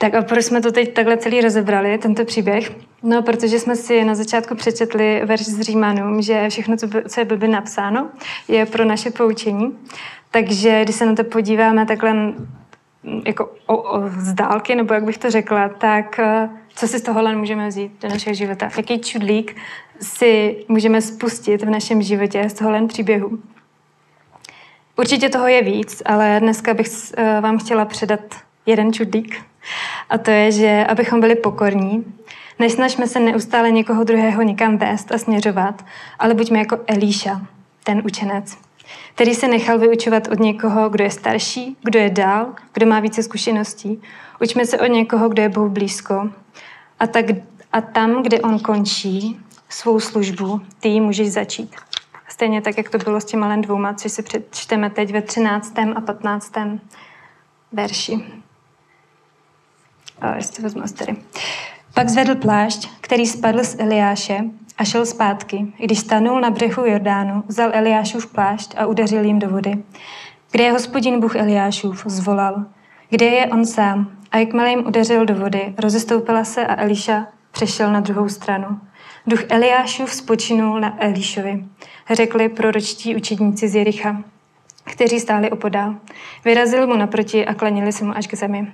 Tak 0.00 0.14
a 0.14 0.22
proč 0.22 0.44
jsme 0.44 0.60
to 0.60 0.72
teď 0.72 0.94
takhle 0.94 1.16
celý 1.16 1.40
rozebrali, 1.40 1.98
tento 1.98 2.24
příběh? 2.24 2.72
No, 3.02 3.22
protože 3.22 3.58
jsme 3.58 3.76
si 3.76 4.04
na 4.04 4.14
začátku 4.14 4.54
přečetli 4.54 5.22
verš 5.24 5.42
z 5.42 5.60
Římanům, 5.60 6.22
že 6.22 6.48
všechno, 6.48 6.76
co 7.08 7.20
je 7.20 7.24
blbě 7.24 7.48
napsáno, 7.48 8.08
je 8.48 8.66
pro 8.66 8.84
naše 8.84 9.10
poučení. 9.10 9.78
Takže 10.30 10.84
když 10.84 10.96
se 10.96 11.06
na 11.06 11.14
to 11.14 11.24
podíváme 11.24 11.86
takhle 11.86 12.12
mm, 12.12 12.42
jako 13.26 13.52
o, 13.66 13.76
o, 13.76 14.08
z 14.08 14.32
dálky, 14.32 14.74
nebo 14.74 14.94
jak 14.94 15.04
bych 15.04 15.18
to 15.18 15.30
řekla, 15.30 15.68
tak 15.68 16.18
eh, 16.18 16.48
co 16.74 16.88
si 16.88 16.98
z 16.98 17.02
tohohle 17.02 17.36
můžeme 17.36 17.68
vzít 17.68 17.92
do 18.02 18.08
našeho 18.08 18.34
života? 18.34 18.70
Jaký 18.76 18.98
čudlík 18.98 19.56
si 20.00 20.56
můžeme 20.68 21.02
spustit 21.02 21.62
v 21.62 21.70
našem 21.70 22.02
životě 22.02 22.48
z 22.48 22.54
tohohle 22.54 22.86
příběhu? 22.86 23.38
Určitě 24.96 25.28
toho 25.28 25.46
je 25.46 25.62
víc, 25.62 26.02
ale 26.04 26.40
dneska 26.40 26.74
bych 26.74 26.88
eh, 27.16 27.40
vám 27.40 27.58
chtěla 27.58 27.84
předat 27.84 28.20
jeden 28.66 28.92
čudlík. 28.92 29.49
A 30.08 30.18
to 30.18 30.30
je, 30.30 30.52
že 30.52 30.86
abychom 30.88 31.20
byli 31.20 31.34
pokorní, 31.34 32.14
nesnažme 32.58 33.06
se 33.06 33.20
neustále 33.20 33.70
někoho 33.70 34.04
druhého 34.04 34.42
někam 34.42 34.78
vést 34.78 35.12
a 35.12 35.18
směřovat, 35.18 35.84
ale 36.18 36.34
buďme 36.34 36.58
jako 36.58 36.78
Elíša, 36.86 37.40
ten 37.84 38.02
učenec, 38.04 38.58
který 39.14 39.34
se 39.34 39.48
nechal 39.48 39.78
vyučovat 39.78 40.28
od 40.28 40.38
někoho, 40.38 40.88
kdo 40.88 41.04
je 41.04 41.10
starší, 41.10 41.76
kdo 41.82 41.98
je 41.98 42.10
dál, 42.10 42.46
kdo 42.72 42.86
má 42.86 43.00
více 43.00 43.22
zkušeností. 43.22 44.02
Učme 44.40 44.66
se 44.66 44.78
od 44.78 44.86
někoho, 44.86 45.28
kdo 45.28 45.42
je 45.42 45.48
Bohu 45.48 45.68
blízko. 45.68 46.30
A, 47.00 47.06
tak, 47.06 47.24
a 47.72 47.80
tam, 47.80 48.22
kde 48.22 48.40
on 48.40 48.58
končí 48.58 49.40
svou 49.68 50.00
službu, 50.00 50.60
ty 50.80 50.88
ji 50.88 51.00
můžeš 51.00 51.32
začít. 51.32 51.76
Stejně 52.28 52.62
tak, 52.62 52.78
jak 52.78 52.90
to 52.90 52.98
bylo 52.98 53.20
s 53.20 53.24
těma 53.24 53.48
len 53.48 53.60
dvouma, 53.60 53.94
což 53.94 54.12
si 54.12 54.22
přečteme 54.22 54.90
teď 54.90 55.12
ve 55.12 55.22
13. 55.22 55.74
a 55.94 56.00
15. 56.00 56.52
verši. 57.72 58.24
Jestli 60.36 60.62
vezmu 60.62 60.82
tady. 60.98 61.16
Pak 61.94 62.08
zvedl 62.08 62.34
plášť, 62.34 62.88
který 63.00 63.26
spadl 63.26 63.64
z 63.64 63.76
Eliáše 63.78 64.40
a 64.78 64.84
šel 64.84 65.06
zpátky. 65.06 65.72
Když 65.78 65.98
stanul 65.98 66.40
na 66.40 66.50
břehu 66.50 66.86
Jordánu, 66.86 67.44
vzal 67.46 67.70
Eliášův 67.72 68.32
plášť 68.32 68.74
a 68.78 68.86
udeřil 68.86 69.24
jim 69.24 69.38
do 69.38 69.48
vody. 69.48 69.82
Kde 70.50 70.64
je 70.64 70.72
hospodin 70.72 71.20
Bůh 71.20 71.36
Eliášův, 71.36 72.02
zvolal. 72.06 72.64
Kde 73.10 73.26
je 73.26 73.46
on 73.46 73.66
sám? 73.66 74.10
A 74.32 74.38
jakmile 74.38 74.70
jim 74.70 74.86
udeřil 74.86 75.26
do 75.26 75.34
vody, 75.34 75.74
rozestoupila 75.78 76.44
se 76.44 76.66
a 76.66 76.82
Eliša 76.82 77.26
přešel 77.50 77.92
na 77.92 78.00
druhou 78.00 78.28
stranu. 78.28 78.80
Duch 79.26 79.44
Eliášův 79.48 80.14
spočinul 80.14 80.80
na 80.80 81.04
Elišovi, 81.04 81.64
řekli 82.10 82.48
proročtí 82.48 83.16
učedníci 83.16 83.68
z 83.68 83.74
Jericha, 83.74 84.22
kteří 84.84 85.20
stáli 85.20 85.50
opodál. 85.50 85.94
Vyrazil 86.44 86.86
mu 86.86 86.96
naproti 86.96 87.46
a 87.46 87.54
klanili 87.54 87.92
se 87.92 88.04
mu 88.04 88.16
až 88.16 88.26
k 88.26 88.34
zemi. 88.34 88.72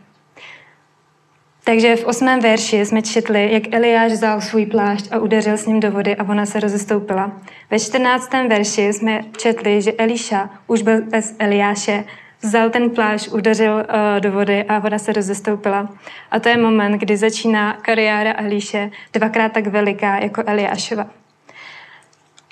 Takže 1.68 1.96
v 1.96 2.05
osmém 2.05 2.40
verši 2.40 2.87
jsme 2.87 3.02
četli, 3.02 3.52
jak 3.52 3.74
Eliáš 3.74 4.12
vzal 4.12 4.40
svůj 4.40 4.66
plášť 4.66 5.12
a 5.12 5.18
udeřil 5.18 5.57
s 5.57 5.66
ním 5.66 5.81
do 5.81 5.90
vody 5.90 6.16
a 6.16 6.24
ona 6.29 6.46
se 6.46 6.61
rozestoupila. 6.61 7.33
Ve 7.70 7.81
čtrnáctém 7.81 8.48
verši 8.48 8.83
jsme 8.92 9.20
četli, 9.37 9.83
že 9.83 9.92
Eliša 9.92 10.50
už 10.66 10.83
byl 10.83 11.02
bez 11.02 11.35
Eliáše, 11.38 12.05
vzal 12.42 12.70
ten 12.70 12.90
plášť, 12.90 13.29
udeřil 13.33 13.74
uh, 13.74 14.20
do 14.20 14.33
vody 14.33 14.64
a 14.64 14.79
voda 14.79 14.98
se 14.98 15.12
rozestoupila. 15.12 15.88
A 16.31 16.40
to 16.40 16.48
je 16.48 16.57
moment, 16.57 16.92
kdy 16.92 17.16
začíná 17.16 17.72
kariéra 17.72 18.35
Eliše 18.37 18.90
dvakrát 19.12 19.52
tak 19.52 19.66
veliká 19.66 20.18
jako 20.18 20.42
Eliášova. 20.46 21.07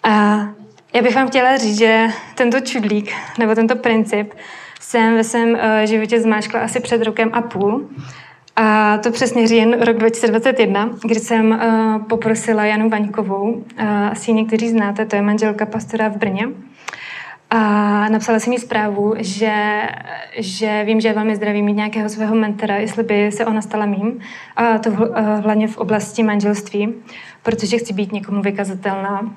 A 0.02 0.12
já 0.94 1.02
bych 1.02 1.14
vám 1.14 1.28
chtěla 1.28 1.56
říct, 1.56 1.78
že 1.78 2.06
tento 2.34 2.60
čudlík, 2.60 3.12
nebo 3.38 3.54
tento 3.54 3.76
princip, 3.76 4.34
jsem 4.80 5.14
ve 5.14 5.24
svém 5.24 5.50
uh, 5.50 5.58
životě 5.84 6.20
zmáčkla 6.20 6.60
asi 6.60 6.80
před 6.80 7.02
rokem 7.02 7.30
a 7.32 7.42
půl. 7.42 7.88
A 8.56 8.98
to 8.98 9.10
přesně 9.10 9.46
říjen 9.48 9.82
rok 9.82 9.96
2021, 9.96 10.90
kdy 11.04 11.20
jsem 11.20 11.50
uh, 11.50 12.02
poprosila 12.02 12.64
Janu 12.64 12.88
Vaňkovou, 12.88 13.52
uh, 13.52 13.62
asi 13.86 14.32
někteří 14.32 14.68
znáte, 14.68 15.06
to 15.06 15.16
je 15.16 15.22
manželka 15.22 15.66
pastora 15.66 16.08
v 16.08 16.16
Brně, 16.16 16.48
a 17.50 17.58
napsala 18.08 18.38
jsem 18.38 18.52
jí 18.52 18.58
zprávu, 18.58 19.14
že, 19.18 19.82
že 20.38 20.84
vím, 20.84 21.00
že 21.00 21.08
je 21.08 21.14
velmi 21.14 21.36
zdravý 21.36 21.62
mít 21.62 21.72
nějakého 21.72 22.08
svého 22.08 22.34
mentora, 22.34 22.76
jestli 22.76 23.02
by 23.02 23.32
se 23.32 23.46
ona 23.46 23.62
stala 23.62 23.86
mým, 23.86 24.20
a 24.56 24.78
to 24.78 24.90
v, 24.90 25.00
uh, 25.00 25.16
hlavně 25.40 25.68
v 25.68 25.78
oblasti 25.78 26.22
manželství, 26.22 26.94
protože 27.42 27.78
chci 27.78 27.92
být 27.92 28.12
někomu 28.12 28.42
vykazatelná 28.42 29.34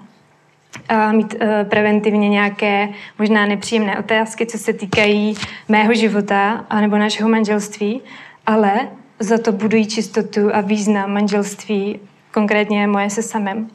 a 0.89 1.12
mít 1.12 1.34
uh, 1.34 1.69
preventivně 1.69 2.30
nějaké 2.30 2.89
možná 3.19 3.45
nepříjemné 3.45 3.99
otázky, 3.99 4.45
co 4.45 4.58
se 4.58 4.73
týkají 4.73 5.36
mého 5.69 5.93
života 5.93 6.65
anebo 6.69 6.97
našeho 6.97 7.30
manželství, 7.30 8.01
ale 8.45 8.89
za 9.19 9.38
to 9.38 9.51
budují 9.51 9.86
čistotu 9.86 10.56
a 10.56 10.62
význam 10.62 11.13
manželství, 11.13 11.99
konkrétně 12.34 12.88
moje 12.88 13.10
se 13.10 13.21
samem. 13.23 13.69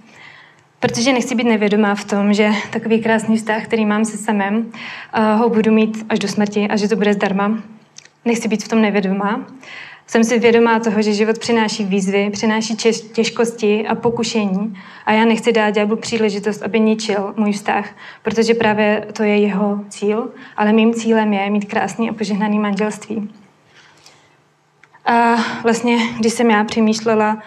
Protože 0.80 1.12
nechci 1.12 1.34
být 1.34 1.44
nevědomá 1.44 1.94
v 1.94 2.04
tom, 2.04 2.32
že 2.32 2.50
takový 2.70 3.00
krásný 3.00 3.36
vztah, 3.36 3.64
který 3.64 3.86
mám 3.86 4.04
se 4.04 4.16
samem, 4.16 4.56
uh, 4.56 5.38
ho 5.38 5.48
budu 5.48 5.72
mít 5.72 6.06
až 6.08 6.18
do 6.18 6.28
smrti 6.28 6.68
a 6.68 6.76
že 6.76 6.88
to 6.88 6.96
bude 6.96 7.12
zdarma. 7.12 7.58
Nechci 8.24 8.48
být 8.48 8.64
v 8.64 8.68
tom 8.68 8.82
nevědomá. 8.82 9.46
Jsem 10.06 10.24
si 10.24 10.38
vědomá 10.38 10.80
toho, 10.80 11.02
že 11.02 11.12
život 11.12 11.38
přináší 11.38 11.84
výzvy, 11.84 12.30
přináší 12.30 12.76
těžkosti 13.12 13.86
a 13.86 13.94
pokušení 13.94 14.78
a 15.06 15.12
já 15.12 15.24
nechci 15.24 15.52
dát 15.52 15.70
ďáblu 15.70 15.96
příležitost, 15.96 16.62
aby 16.62 16.80
ničil 16.80 17.34
můj 17.36 17.52
vztah, 17.52 17.88
protože 18.22 18.54
právě 18.54 19.06
to 19.12 19.22
je 19.22 19.36
jeho 19.38 19.80
cíl, 19.88 20.30
ale 20.56 20.72
mým 20.72 20.94
cílem 20.94 21.32
je 21.32 21.50
mít 21.50 21.64
krásný 21.64 22.10
a 22.10 22.12
požehnaný 22.12 22.58
manželství. 22.58 23.41
A 25.04 25.36
vlastně, 25.62 25.98
když 26.18 26.32
jsem 26.32 26.50
já 26.50 26.64
přemýšlela, 26.64 27.42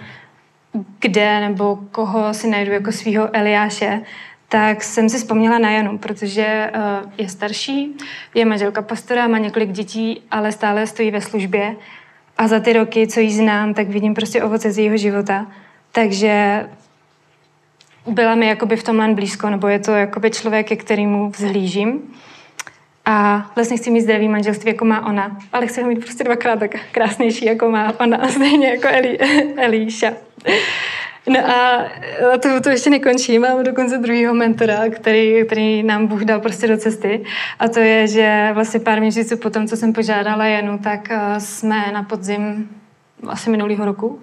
kde 1.00 1.40
nebo 1.40 1.80
koho 1.92 2.34
si 2.34 2.50
najdu 2.50 2.72
jako 2.72 2.92
svého 2.92 3.36
Eliáše, 3.36 4.02
tak 4.50 4.84
jsem 4.84 5.10
si 5.10 5.18
vzpomněla 5.18 5.60
na 5.60 5.72
Janu, 5.72 5.98
protože 5.98 6.72
uh, 6.76 7.12
je 7.18 7.30
starší, 7.30 7.98
je 8.34 8.46
manželka 8.46 8.82
pastora, 8.82 9.28
má 9.28 9.38
několik 9.38 9.72
dětí, 9.72 10.22
ale 10.32 10.52
stále 10.52 10.88
stojí 10.88 11.12
ve 11.12 11.22
službě. 11.22 11.76
A 12.38 12.48
za 12.48 12.60
ty 12.60 12.74
roky, 12.74 13.08
co 13.08 13.20
jí 13.20 13.34
znám, 13.34 13.74
tak 13.74 13.88
vidím 13.88 14.14
prostě 14.14 14.44
ovoce 14.44 14.72
z 14.72 14.78
jejího 14.78 14.98
života. 14.98 15.48
Takže 15.92 16.66
byla 18.08 18.36
mi 18.36 18.48
jakoby 18.48 18.76
v 18.76 18.84
tomhle 18.84 19.14
blízko, 19.14 19.50
nebo 19.50 19.68
je 19.68 19.80
to 19.80 19.92
jakoby 19.92 20.32
člověk, 20.32 20.68
ke 20.68 20.76
kterému 20.76 21.30
vzhlížím. 21.30 22.02
A 23.06 23.46
vlastně 23.56 23.78
chci 23.78 23.92
mít 23.92 24.02
zdravý 24.02 24.28
manželství, 24.28 24.72
jako 24.72 24.86
má 24.86 25.06
ona, 25.06 25.38
ale 25.54 25.68
chci 25.68 25.82
ho 25.82 25.88
mít 25.88 26.00
prostě 26.00 26.24
dvakrát 26.24 26.60
tak 26.60 26.72
krásnější, 26.92 27.46
jako 27.46 27.70
má 27.72 28.00
ona, 28.00 28.28
stejně 28.30 28.68
jako 28.68 28.88
Eli, 28.88 29.18
Elíša. 29.58 30.12
No 31.28 31.40
a 31.50 31.86
to, 32.40 32.62
to 32.62 32.70
ještě 32.70 32.90
nekončí. 32.90 33.40
Mám 33.40 33.64
dokonce 33.64 33.98
druhého 33.98 34.34
mentora, 34.34 34.90
který, 34.90 35.46
který 35.46 35.84
nám 35.84 36.08
Bůh 36.08 36.22
dal 36.22 36.40
prostě 36.40 36.68
do 36.68 36.78
cesty. 36.78 37.24
A 37.60 37.68
to 37.68 37.80
je, 37.80 38.08
že 38.08 38.50
vlastně 38.54 38.80
pár 38.80 39.00
měsíců 39.00 39.38
potom, 39.38 39.68
co 39.68 39.78
jsem 39.78 39.94
požádala 39.94 40.46
Janu, 40.46 40.78
tak 40.78 41.08
uh, 41.12 41.38
jsme 41.38 41.92
na 41.94 42.04
podzim 42.04 42.70
asi 43.28 43.50
minulého 43.50 43.86
roku, 43.86 44.20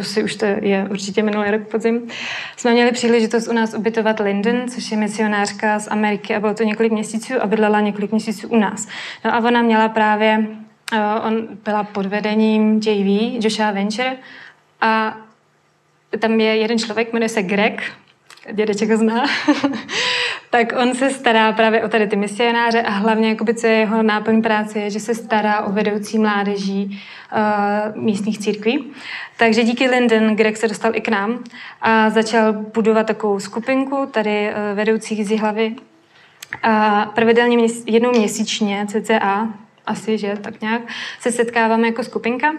si 0.00 0.22
už 0.22 0.36
to 0.36 0.44
je 0.46 0.86
určitě 0.90 1.22
minulý 1.22 1.50
rok 1.50 1.68
podzim, 1.68 2.08
jsme 2.56 2.72
měli 2.72 2.92
příležitost 2.92 3.48
u 3.48 3.52
nás 3.52 3.74
ubytovat 3.74 4.20
Linden, 4.20 4.68
což 4.68 4.90
je 4.90 4.96
misionářka 4.96 5.78
z 5.78 5.88
Ameriky 5.90 6.34
a 6.34 6.40
bylo 6.40 6.54
to 6.54 6.62
několik 6.62 6.92
měsíců 6.92 7.34
a 7.40 7.46
bydlela 7.46 7.80
několik 7.80 8.10
měsíců 8.10 8.48
u 8.48 8.56
nás. 8.56 8.88
No 9.24 9.34
a 9.34 9.38
ona 9.38 9.62
měla 9.62 9.88
právě, 9.88 10.46
uh, 10.92 11.26
on 11.26 11.48
byla 11.64 11.84
pod 11.84 12.06
vedením 12.06 12.80
JV, 12.84 13.44
Joshua 13.44 13.70
Venture 13.70 14.16
a 14.80 15.16
tam 16.18 16.40
je 16.40 16.56
jeden 16.56 16.78
člověk, 16.78 17.12
jmenuje 17.12 17.28
se 17.28 17.42
Greg, 17.42 17.92
dědeček 18.52 18.90
ho 18.90 18.96
zná, 18.96 19.24
tak 20.50 20.72
on 20.82 20.94
se 20.94 21.10
stará 21.10 21.52
právě 21.52 21.84
o 21.84 21.88
tady 21.88 22.06
ty 22.06 22.16
misionáře 22.16 22.82
a 22.82 22.90
hlavně, 22.90 23.28
jakoby, 23.28 23.54
co 23.54 23.66
je 23.66 23.72
jeho 23.72 24.02
náplň 24.02 24.42
práce, 24.42 24.78
je, 24.78 24.90
že 24.90 25.00
se 25.00 25.14
stará 25.14 25.62
o 25.62 25.72
vedoucí 25.72 26.18
mládeží 26.18 27.02
uh, 27.32 28.02
místních 28.02 28.38
církví. 28.38 28.92
Takže 29.36 29.64
díky 29.64 29.88
Linden 29.88 30.36
Greg 30.36 30.56
se 30.56 30.68
dostal 30.68 30.96
i 30.96 31.00
k 31.00 31.08
nám 31.08 31.44
a 31.80 32.10
začal 32.10 32.52
budovat 32.52 33.06
takovou 33.06 33.40
skupinku 33.40 34.08
tady 34.10 34.48
uh, 34.48 34.76
vedoucích 34.76 35.26
z 35.26 35.38
hlavy. 35.38 35.76
A 36.62 37.04
pravidelně 37.14 37.58
měs- 37.58 37.84
jednou 37.86 38.10
měsíčně, 38.10 38.86
cca, 38.88 39.48
asi, 39.90 40.18
že 40.18 40.36
tak 40.40 40.60
nějak, 40.60 40.82
se 41.20 41.32
setkáváme 41.32 41.86
jako 41.86 42.04
skupinka 42.04 42.52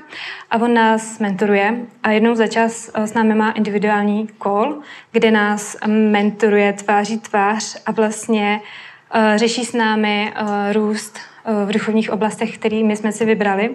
a 0.52 0.58
on 0.58 0.74
nás 0.74 1.20
mentoruje 1.20 1.76
a 2.04 2.12
jednou 2.12 2.36
za 2.36 2.48
čas 2.48 2.92
s 2.96 3.14
námi 3.14 3.36
má 3.36 3.52
individuální 3.52 4.30
call, 4.44 4.80
kde 5.12 5.32
nás 5.32 5.78
mentoruje 5.88 6.74
tváří 6.74 7.20
tvář 7.20 7.78
a 7.86 7.92
vlastně 7.92 8.62
uh, 9.16 9.38
řeší 9.38 9.66
s 9.66 9.74
námi 9.74 10.34
růst 10.72 11.20
v 11.66 11.72
duchovních 11.72 12.12
oblastech, 12.12 12.58
kterými 12.58 12.96
jsme 12.96 13.12
si 13.12 13.26
vybrali. 13.26 13.70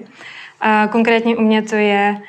A 0.60 0.86
konkrétně 0.86 1.36
u 1.36 1.40
mě 1.40 1.62
to 1.62 1.74
je, 1.74 2.20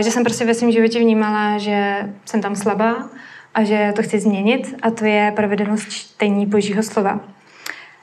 že 0.00 0.10
jsem 0.10 0.24
prostě 0.24 0.44
ve 0.44 0.54
svém 0.54 0.72
životě 0.72 0.98
vnímala, 0.98 1.58
že 1.58 2.08
jsem 2.24 2.40
tam 2.40 2.56
slabá 2.56 3.08
a 3.54 3.64
že 3.64 3.92
to 3.96 4.02
chci 4.02 4.20
změnit 4.20 4.74
a 4.82 4.90
to 4.90 5.04
je 5.04 5.32
pravidelnost 5.36 5.90
čtení 5.90 6.46
Božího 6.46 6.82
slova. 6.82 7.20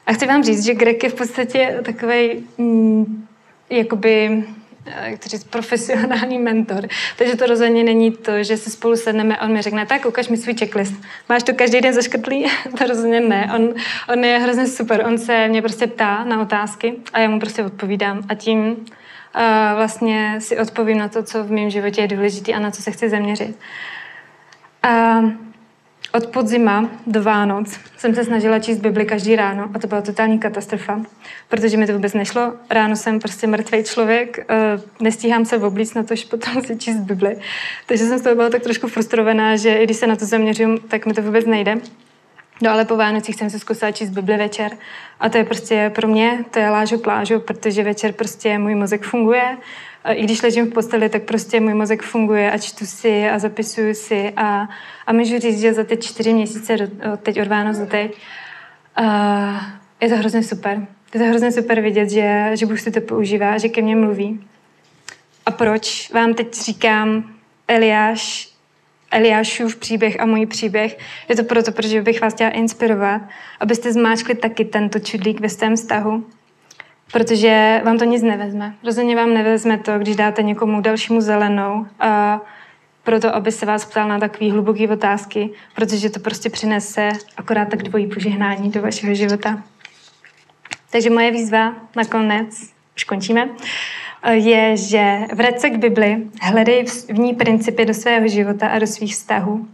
A 0.07 0.13
chci 0.13 0.27
vám 0.27 0.43
říct, 0.43 0.65
že 0.65 0.73
Greg 0.73 1.03
je 1.03 1.09
v 1.09 1.13
podstatě 1.13 1.79
takový 1.83 2.43
mm, 2.57 3.27
jakoby 3.69 4.43
jak 5.05 5.19
to 5.19 5.29
říct, 5.29 5.43
profesionální 5.43 6.39
mentor. 6.39 6.87
Takže 7.17 7.35
to 7.35 7.45
rozhodně 7.45 7.83
není 7.83 8.11
to, 8.11 8.43
že 8.43 8.57
se 8.57 8.69
spolu 8.69 8.95
sedneme 8.95 9.37
a 9.37 9.45
on 9.45 9.53
mi 9.53 9.61
řekne, 9.61 9.85
tak 9.85 10.05
ukaž 10.05 10.27
mi 10.27 10.37
svůj 10.37 10.55
checklist. 10.55 10.93
Máš 11.29 11.43
to 11.43 11.53
každý 11.53 11.81
den 11.81 11.93
zaškrtlý? 11.93 12.45
to 12.77 12.85
rozhodně 12.85 13.19
ne. 13.19 13.51
On, 13.55 13.73
on 14.09 14.23
je 14.23 14.39
hrozně 14.39 14.67
super. 14.67 15.03
On 15.07 15.17
se 15.17 15.47
mě 15.47 15.61
prostě 15.61 15.87
ptá 15.87 16.23
na 16.23 16.41
otázky 16.41 16.93
a 17.13 17.19
já 17.19 17.29
mu 17.29 17.39
prostě 17.39 17.63
odpovídám. 17.63 18.23
A 18.29 18.35
tím 18.35 18.69
uh, 18.69 18.75
vlastně 19.75 20.35
si 20.39 20.57
odpovím 20.59 20.97
na 20.97 21.07
to, 21.07 21.23
co 21.23 21.43
v 21.43 21.51
mém 21.51 21.69
životě 21.69 22.01
je 22.01 22.07
důležité 22.07 22.53
a 22.53 22.59
na 22.59 22.71
co 22.71 22.81
se 22.81 22.91
chci 22.91 23.09
zaměřit. 23.09 23.59
A 24.83 25.21
od 26.17 26.27
podzima 26.27 26.89
do 27.07 27.23
Vánoc 27.23 27.79
jsem 27.97 28.15
se 28.15 28.23
snažila 28.23 28.59
číst 28.59 28.77
Bibli 28.77 29.05
každý 29.05 29.35
ráno 29.35 29.69
a 29.73 29.79
to 29.79 29.87
byla 29.87 30.01
totální 30.01 30.39
katastrofa, 30.39 31.01
protože 31.49 31.77
mi 31.77 31.87
to 31.87 31.93
vůbec 31.93 32.13
nešlo. 32.13 32.53
Ráno 32.69 32.95
jsem 32.95 33.19
prostě 33.19 33.47
mrtvý 33.47 33.83
člověk, 33.83 34.45
eh, 34.49 34.81
nestíhám 34.99 35.45
se 35.45 35.57
oblíct 35.57 35.95
na 35.95 36.03
to, 36.03 36.15
že 36.15 36.25
potom 36.25 36.61
si 36.61 36.77
číst 36.77 36.97
Bibli. 36.97 37.37
Takže 37.85 38.05
jsem 38.05 38.19
z 38.19 38.21
toho 38.21 38.35
byla 38.35 38.49
tak 38.49 38.63
trošku 38.63 38.87
frustrovaná, 38.87 39.55
že 39.55 39.73
i 39.73 39.83
když 39.83 39.97
se 39.97 40.07
na 40.07 40.15
to 40.15 40.25
zaměřím, 40.25 40.77
tak 40.87 41.05
mi 41.05 41.13
to 41.13 41.21
vůbec 41.21 41.45
nejde. 41.45 41.77
No 42.61 42.71
ale 42.71 42.85
po 42.85 42.97
Vánocích 42.97 43.35
jsem 43.35 43.49
se 43.49 43.59
zkusila 43.59 43.91
číst 43.91 44.09
Bibli 44.09 44.37
večer 44.37 44.71
a 45.19 45.29
to 45.29 45.37
je 45.37 45.43
prostě 45.43 45.91
pro 45.95 46.07
mě, 46.07 46.45
to 46.51 46.59
je 46.59 46.69
lážo 46.69 46.97
plážo, 46.97 47.39
protože 47.39 47.83
večer 47.83 48.11
prostě 48.11 48.57
můj 48.57 48.75
mozek 48.75 49.03
funguje, 49.03 49.57
i 50.11 50.23
když 50.23 50.41
ležím 50.41 50.65
v 50.65 50.73
posteli, 50.73 51.09
tak 51.09 51.23
prostě 51.23 51.59
můj 51.59 51.73
mozek 51.73 52.01
funguje 52.01 52.51
a 52.51 52.57
čtu 52.57 52.85
si 52.85 53.29
a 53.29 53.39
zapisuju 53.39 53.93
si 53.93 54.33
a, 54.35 54.69
a 55.07 55.13
můžu 55.13 55.39
říct, 55.39 55.61
že 55.61 55.73
za 55.73 55.83
ty 55.83 55.97
čtyři 55.97 56.33
měsíce, 56.33 56.77
do, 56.77 56.87
teď 57.17 57.41
od 57.41 57.47
Vánoc 57.47 57.77
do 57.77 57.85
teď, 57.85 58.17
uh, 58.99 59.05
je 60.01 60.09
to 60.09 60.15
hrozně 60.15 60.43
super. 60.43 60.87
Je 61.13 61.19
to 61.19 61.25
hrozně 61.25 61.51
super 61.51 61.81
vidět, 61.81 62.09
že, 62.09 62.51
že 62.53 62.65
Bůh 62.65 62.79
si 62.79 62.91
to 62.91 63.01
používá, 63.01 63.57
že 63.57 63.69
ke 63.69 63.81
mně 63.81 63.95
mluví. 63.95 64.43
A 65.45 65.51
proč 65.51 66.11
vám 66.13 66.33
teď 66.33 66.53
říkám 66.53 67.33
Eliáš, 67.67 68.49
Eliášův 69.11 69.75
příběh 69.75 70.19
a 70.19 70.25
můj 70.25 70.45
příběh? 70.45 70.97
Je 71.29 71.35
to 71.35 71.43
proto, 71.43 71.71
protože 71.71 72.01
bych 72.01 72.21
vás 72.21 72.33
chtěla 72.33 72.49
inspirovat, 72.49 73.21
abyste 73.59 73.93
zmáčkli 73.93 74.35
taky 74.35 74.65
tento 74.65 74.99
čudlík 74.99 75.39
ve 75.39 75.49
svém 75.49 75.75
vztahu, 75.75 76.25
protože 77.11 77.81
vám 77.85 77.97
to 77.97 78.05
nic 78.05 78.23
nevezme. 78.23 78.73
Rozhodně 78.83 79.15
vám 79.15 79.33
nevezme 79.33 79.77
to, 79.77 79.99
když 79.99 80.15
dáte 80.15 80.43
někomu 80.43 80.81
dalšímu 80.81 81.21
zelenou 81.21 81.87
a 81.99 82.41
proto, 83.03 83.35
aby 83.35 83.51
se 83.51 83.65
vás 83.65 83.85
ptal 83.85 84.07
na 84.07 84.19
takové 84.19 84.51
hluboké 84.51 84.89
otázky, 84.89 85.49
protože 85.75 86.09
to 86.09 86.19
prostě 86.19 86.49
přinese 86.49 87.09
akorát 87.37 87.69
tak 87.69 87.83
dvojí 87.83 88.07
požehnání 88.07 88.71
do 88.71 88.81
vašeho 88.81 89.13
života. 89.13 89.63
Takže 90.91 91.09
moje 91.09 91.31
výzva 91.31 91.75
nakonec, 91.95 92.73
už 92.95 93.03
končíme, 93.03 93.49
je, 94.31 94.77
že 94.77 95.19
vrať 95.33 95.59
se 95.59 95.69
k 95.69 95.77
Bibli, 95.77 96.27
hledej 96.41 96.85
v 96.85 97.19
ní 97.19 97.33
principy 97.33 97.85
do 97.85 97.93
svého 97.93 98.27
života 98.27 98.67
a 98.67 98.79
do 98.79 98.87
svých 98.87 99.13
vztahů 99.13 99.67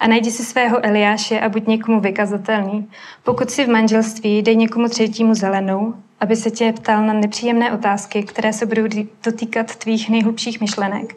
a 0.00 0.08
najdi 0.08 0.30
si 0.30 0.44
svého 0.44 0.84
Eliáše 0.84 1.40
a 1.40 1.48
buď 1.48 1.66
někomu 1.66 2.00
vykazatelný. 2.00 2.88
Pokud 3.24 3.50
si 3.50 3.64
v 3.64 3.68
manželství, 3.68 4.42
dej 4.42 4.56
někomu 4.56 4.88
třetímu 4.88 5.34
zelenou 5.34 5.94
aby 6.20 6.36
se 6.36 6.50
tě 6.50 6.72
ptal 6.72 7.06
na 7.06 7.12
nepříjemné 7.12 7.72
otázky, 7.72 8.22
které 8.22 8.52
se 8.52 8.66
budou 8.66 8.82
dotýkat 9.24 9.76
tvých 9.76 10.10
nejhlubších 10.10 10.60
myšlenek, 10.60 11.16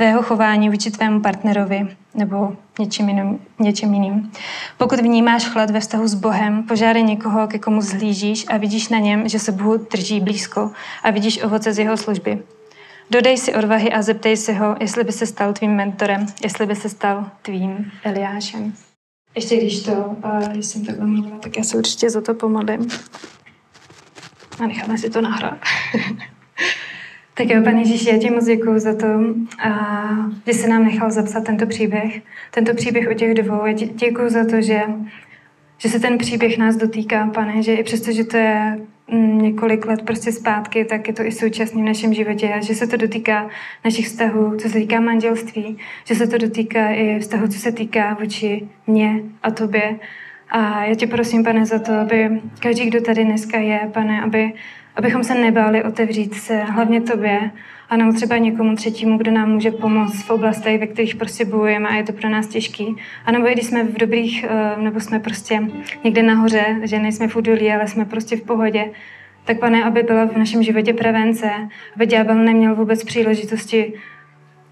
tvého 0.00 0.22
chování 0.22 0.70
vůči 0.70 0.90
tvému 0.90 1.20
partnerovi 1.20 1.88
nebo 2.14 2.56
něčím 2.78 3.08
jiným, 3.08 3.38
něčím 3.58 3.94
jiným. 3.94 4.32
Pokud 4.78 5.00
vnímáš 5.00 5.46
chlad 5.46 5.70
ve 5.70 5.80
vztahu 5.80 6.08
s 6.08 6.14
Bohem, 6.14 6.62
požádej 6.62 7.02
někoho, 7.02 7.46
ke 7.46 7.58
komu 7.58 7.80
zhlížíš 7.80 8.44
a 8.48 8.56
vidíš 8.56 8.88
na 8.88 8.98
něm, 8.98 9.28
že 9.28 9.38
se 9.38 9.52
Bohu 9.52 9.76
drží 9.76 10.20
blízko 10.20 10.70
a 11.02 11.10
vidíš 11.10 11.42
ovoce 11.42 11.72
z 11.72 11.78
jeho 11.78 11.96
služby. 11.96 12.42
Dodej 13.10 13.38
si 13.38 13.54
odvahy 13.54 13.92
a 13.92 14.02
zeptej 14.02 14.36
se 14.36 14.52
ho, 14.52 14.76
jestli 14.80 15.04
by 15.04 15.12
se 15.12 15.26
stal 15.26 15.52
tvým 15.52 15.70
mentorem, 15.70 16.26
jestli 16.42 16.66
by 16.66 16.76
se 16.76 16.88
stal 16.88 17.30
tvým 17.42 17.92
Eliášem. 18.04 18.72
Ještě 19.34 19.56
když 19.56 19.82
to, 19.82 19.92
uh, 19.92 20.48
když 20.48 20.66
jsem 20.66 20.84
takhle 20.84 21.06
mluvila, 21.06 21.38
tak 21.38 21.56
já 21.56 21.62
se 21.62 21.76
určitě 21.76 22.10
za 22.10 22.20
to 22.20 22.34
pomodlím 22.34 22.88
a 24.60 24.66
necháme 24.66 24.98
si 24.98 25.10
to 25.10 25.20
nahrát. 25.20 25.58
tak 27.40 27.50
jo, 27.50 27.62
pane 27.64 27.80
Ježíši, 27.80 28.08
já 28.08 28.18
ti 28.18 28.30
moc 28.30 28.44
děkuji 28.44 28.78
za 28.78 28.94
to, 28.94 29.06
a, 29.62 29.70
že 30.46 30.52
jsi 30.52 30.68
nám 30.68 30.84
nechal 30.84 31.10
zapsat 31.10 31.44
tento 31.44 31.66
příběh, 31.66 32.20
tento 32.50 32.74
příběh 32.74 33.08
o 33.10 33.14
těch 33.14 33.34
dvou. 33.34 33.66
Já 33.66 33.72
děkuji 33.72 34.30
za 34.30 34.44
to, 34.44 34.60
že, 34.60 34.80
že 35.78 35.88
se 35.88 36.00
ten 36.00 36.18
příběh 36.18 36.58
nás 36.58 36.76
dotýká, 36.76 37.26
pane, 37.26 37.62
že 37.62 37.74
i 37.74 37.82
přesto, 37.82 38.12
že 38.12 38.24
to 38.24 38.36
je 38.36 38.78
mm, 39.10 39.38
několik 39.38 39.86
let 39.86 40.02
prostě 40.02 40.32
zpátky, 40.32 40.84
tak 40.84 41.08
je 41.08 41.14
to 41.14 41.22
i 41.22 41.32
současný 41.32 41.82
v 41.82 41.84
našem 41.84 42.14
životě 42.14 42.48
a 42.48 42.60
že 42.60 42.74
se 42.74 42.86
to 42.86 42.96
dotýká 42.96 43.48
našich 43.84 44.06
vztahů, 44.06 44.56
co 44.56 44.68
se 44.68 44.74
týká 44.74 45.00
manželství, 45.00 45.78
že 46.04 46.14
se 46.14 46.26
to 46.26 46.38
dotýká 46.38 46.90
i 46.90 47.18
vztahu, 47.18 47.48
co 47.48 47.58
se 47.58 47.72
týká 47.72 48.16
vůči 48.20 48.68
mě 48.86 49.20
a 49.42 49.50
tobě. 49.50 49.98
A 50.50 50.84
já 50.84 50.94
tě 50.94 51.06
prosím, 51.06 51.44
pane, 51.44 51.66
za 51.66 51.78
to, 51.78 51.92
aby 51.92 52.40
každý, 52.58 52.86
kdo 52.86 53.00
tady 53.00 53.24
dneska 53.24 53.58
je, 53.58 53.90
pane, 53.92 54.22
aby, 54.22 54.52
abychom 54.96 55.24
se 55.24 55.34
nebáli 55.34 55.84
otevřít 55.84 56.34
se 56.34 56.56
hlavně 56.56 57.00
tobě, 57.00 57.50
a 57.90 57.96
nebo 57.96 58.12
třeba 58.12 58.36
někomu 58.38 58.76
třetímu, 58.76 59.18
kdo 59.18 59.30
nám 59.30 59.50
může 59.50 59.70
pomoct 59.70 60.22
v 60.22 60.30
oblastech, 60.30 60.80
ve 60.80 60.86
kterých 60.86 61.16
prostě 61.16 61.44
bojujeme 61.44 61.88
a 61.88 61.94
je 61.94 62.04
to 62.04 62.12
pro 62.12 62.28
nás 62.28 62.46
těžký. 62.46 62.96
A 63.26 63.32
nebo 63.32 63.48
i 63.48 63.52
když 63.52 63.66
jsme 63.66 63.84
v 63.84 63.98
dobrých, 63.98 64.44
eh, 64.48 64.82
nebo 64.82 65.00
jsme 65.00 65.20
prostě 65.20 65.62
někde 66.04 66.22
nahoře, 66.22 66.76
že 66.82 66.98
nejsme 66.98 67.28
v 67.28 67.36
údolí, 67.36 67.72
ale 67.72 67.88
jsme 67.88 68.04
prostě 68.04 68.36
v 68.36 68.42
pohodě, 68.42 68.90
tak 69.44 69.58
pane, 69.58 69.84
aby 69.84 70.02
byla 70.02 70.24
v 70.24 70.36
našem 70.36 70.62
životě 70.62 70.94
prevence, 70.94 71.50
aby 71.96 72.06
ďábel 72.06 72.34
neměl 72.34 72.74
vůbec 72.74 73.04
příležitosti 73.04 73.92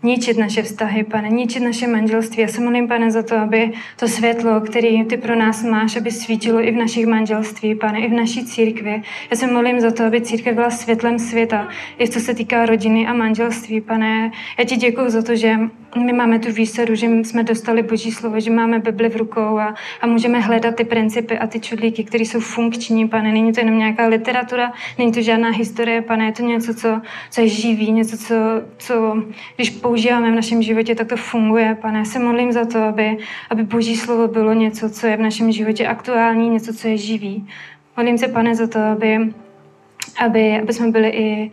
ničit 0.03 0.39
naše 0.39 0.63
vztahy, 0.63 1.05
pane, 1.05 1.29
ničit 1.29 1.63
naše 1.63 1.87
manželství. 1.87 2.43
Já 2.43 2.49
se 2.49 2.61
modlím, 2.61 2.89
pane, 2.89 3.11
za 3.11 3.23
to, 3.23 3.37
aby 3.37 3.73
to 3.97 4.09
světlo, 4.09 4.61
který 4.61 5.05
ty 5.05 5.17
pro 5.17 5.37
nás 5.37 5.65
máš, 5.65 5.97
aby 5.97 6.11
svítilo 6.11 6.69
i 6.69 6.71
v 6.71 6.77
našich 6.77 7.07
manželství, 7.07 7.75
pane, 7.75 8.01
i 8.01 8.09
v 8.09 8.13
naší 8.13 8.45
církvi. 8.45 9.03
Já 9.31 9.37
se 9.37 9.47
modlím 9.47 9.81
za 9.81 9.91
to, 9.91 10.05
aby 10.05 10.21
církev 10.21 10.55
byla 10.55 10.71
světlem 10.71 11.19
světa, 11.19 11.69
i 12.01 12.09
co 12.09 12.21
se 12.21 12.35
týká 12.35 12.67
rodiny 12.67 13.07
a 13.07 13.13
manželství, 13.13 13.81
pane. 13.81 14.31
Já 14.59 14.65
ti 14.65 14.77
děkuji 14.77 15.11
za 15.11 15.23
to, 15.23 15.37
že 15.37 15.57
my 15.97 16.13
máme 16.13 16.39
tu 16.39 16.53
výsadu, 16.53 16.95
že 16.95 17.07
jsme 17.07 17.45
dostali 17.45 17.83
Boží 17.83 18.13
slovo, 18.13 18.41
že 18.41 18.51
máme 18.51 18.79
Bibli 18.79 19.09
v 19.09 19.17
rukou 19.17 19.59
a, 19.59 19.75
a 20.01 20.07
můžeme 20.07 20.41
hledat 20.41 20.75
ty 20.75 20.85
principy 20.85 21.39
a 21.39 21.47
ty 21.47 21.61
čudlíky, 21.61 22.05
které 22.05 22.25
jsou 22.25 22.41
funkční, 22.41 23.09
pane. 23.09 23.33
Není 23.33 23.53
to 23.53 23.61
jenom 23.61 23.79
nějaká 23.79 24.07
literatura, 24.07 24.73
není 24.99 25.13
to 25.13 25.23
žádná 25.23 25.51
historie, 25.51 26.03
pane, 26.03 26.25
je 26.25 26.33
to 26.33 26.43
něco, 26.43 26.75
co, 26.75 27.01
co 27.31 27.41
je 27.41 27.49
živý, 27.49 27.93
něco, 27.93 28.19
co, 28.19 28.35
co 28.79 29.23
když 29.57 29.71
používáme 29.89 30.31
v 30.31 30.35
našem 30.35 30.63
životě, 30.63 30.95
tak 30.95 31.09
to 31.09 31.17
funguje, 31.17 31.75
pane. 31.81 31.99
Já 31.99 32.05
se 32.05 32.19
modlím 32.19 32.53
za 32.53 32.65
to, 32.65 32.79
aby, 32.83 33.17
aby 33.51 33.63
Boží 33.63 33.97
slovo 33.97 34.29
bylo 34.29 34.53
něco, 34.53 34.91
co 34.91 35.07
je 35.07 35.17
v 35.17 35.21
našem 35.21 35.53
životě 35.53 35.87
aktuální, 35.87 36.51
něco, 36.51 36.75
co 36.75 36.89
je 36.89 36.97
živý. 36.97 37.49
Modlím 37.97 38.19
se, 38.19 38.29
pane, 38.29 38.55
za 38.55 38.67
to, 38.67 38.79
aby, 38.79 39.33
aby, 40.25 40.61
aby 40.61 40.73
jsme 40.73 40.91
byli 40.91 41.09
i 41.09 41.51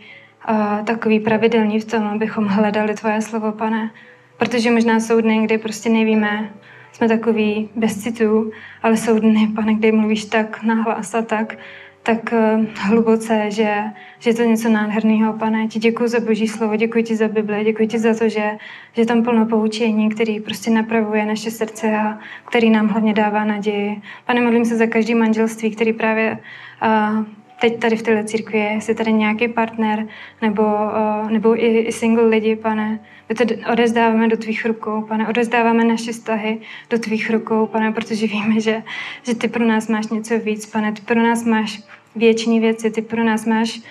uh, 0.49 0.85
takový 0.85 1.19
pravidelní 1.19 1.79
v 1.79 1.85
tom, 1.85 2.03
abychom 2.03 2.45
hledali 2.45 2.93
Tvoje 2.93 3.21
slovo, 3.21 3.51
pane. 3.51 3.91
Protože 4.37 4.71
možná 4.71 4.99
jsou 4.99 5.21
dny, 5.21 5.43
kdy 5.43 5.57
prostě 5.57 5.89
nevíme, 5.89 6.49
jsme 6.91 7.07
takový 7.07 7.69
bez 7.75 8.03
citů, 8.03 8.51
ale 8.83 8.97
jsou 8.97 9.19
dny, 9.19 9.47
pane, 9.55 9.73
kdy 9.73 9.91
mluvíš 9.91 10.25
tak 10.25 10.63
nahlas 10.63 11.15
a 11.15 11.21
tak, 11.21 11.57
tak 12.05 12.33
uh, 12.33 12.65
hluboce, 12.79 13.51
že, 13.51 13.73
že 14.19 14.29
je 14.29 14.33
to 14.33 14.43
něco 14.43 14.69
nádherného, 14.69 15.33
pane. 15.33 15.67
Ti 15.67 15.79
děkuji 15.79 16.07
za 16.07 16.19
Boží 16.19 16.47
slovo, 16.47 16.75
děkuji 16.75 17.03
ti 17.03 17.15
za 17.15 17.27
Bible, 17.27 17.63
děkuji 17.63 17.87
ti 17.87 17.99
za 17.99 18.13
to, 18.13 18.29
že, 18.29 18.57
že 18.93 19.05
tam 19.05 19.23
plno 19.23 19.45
poučení, 19.45 20.09
který 20.09 20.39
prostě 20.39 20.71
napravuje 20.71 21.25
naše 21.25 21.51
srdce 21.51 21.97
a 21.97 22.19
který 22.45 22.69
nám 22.69 22.87
hlavně 22.87 23.13
dává 23.13 23.45
naději. 23.45 24.01
Pane, 24.25 24.41
modlím 24.41 24.65
se 24.65 24.77
za 24.77 24.87
každý 24.87 25.15
manželství, 25.15 25.71
který 25.71 25.93
právě 25.93 26.37
uh, 26.83 27.25
teď 27.61 27.79
tady 27.79 27.95
v 27.95 28.01
této 28.01 28.27
církvi 28.27 28.57
je, 28.57 28.71
jestli 28.71 28.95
tady 28.95 29.13
nějaký 29.13 29.47
partner 29.47 30.07
nebo, 30.41 30.63
uh, 30.63 31.31
nebo 31.31 31.63
i, 31.63 31.79
i 31.79 31.91
single 31.91 32.27
lidi, 32.27 32.55
pane, 32.55 32.99
my 33.29 33.35
to 33.35 33.43
odezdáváme 33.71 34.27
do 34.27 34.37
tvých 34.37 34.65
rukou, 34.65 35.01
pane, 35.01 35.27
odezdáváme 35.27 35.83
naše 35.83 36.11
vztahy 36.11 36.59
do 36.89 36.99
tvých 36.99 37.29
rukou, 37.29 37.65
pane, 37.65 37.91
protože 37.91 38.27
víme, 38.27 38.59
že, 38.59 38.83
že 39.23 39.35
ty 39.35 39.47
pro 39.47 39.65
nás 39.65 39.87
máš 39.87 40.07
něco 40.07 40.39
víc, 40.39 40.65
pane, 40.65 40.91
ty 40.91 41.01
pro 41.01 41.23
nás 41.23 41.45
máš 41.45 41.83
věční 42.15 42.59
věci, 42.59 42.91
ty 42.91 43.01
pro 43.01 43.23
nás 43.23 43.45
máš 43.45 43.81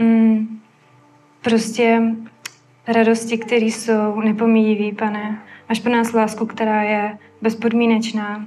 mm, 0.00 0.60
prostě 1.42 2.02
radosti, 2.86 3.38
které 3.38 3.66
jsou 3.66 4.20
nepomíjivý, 4.20 4.92
pane. 4.92 5.42
Máš 5.68 5.80
pro 5.80 5.92
nás 5.92 6.12
lásku, 6.12 6.46
která 6.46 6.82
je 6.82 7.18
bezpodmínečná 7.42 8.46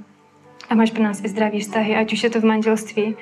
a 0.68 0.74
máš 0.74 0.90
pro 0.90 1.02
nás 1.02 1.24
i 1.24 1.28
zdravý 1.28 1.60
vztahy, 1.60 1.96
ať 1.96 2.12
už 2.12 2.22
je 2.22 2.30
to 2.30 2.40
v 2.40 2.44
manželství, 2.44 3.16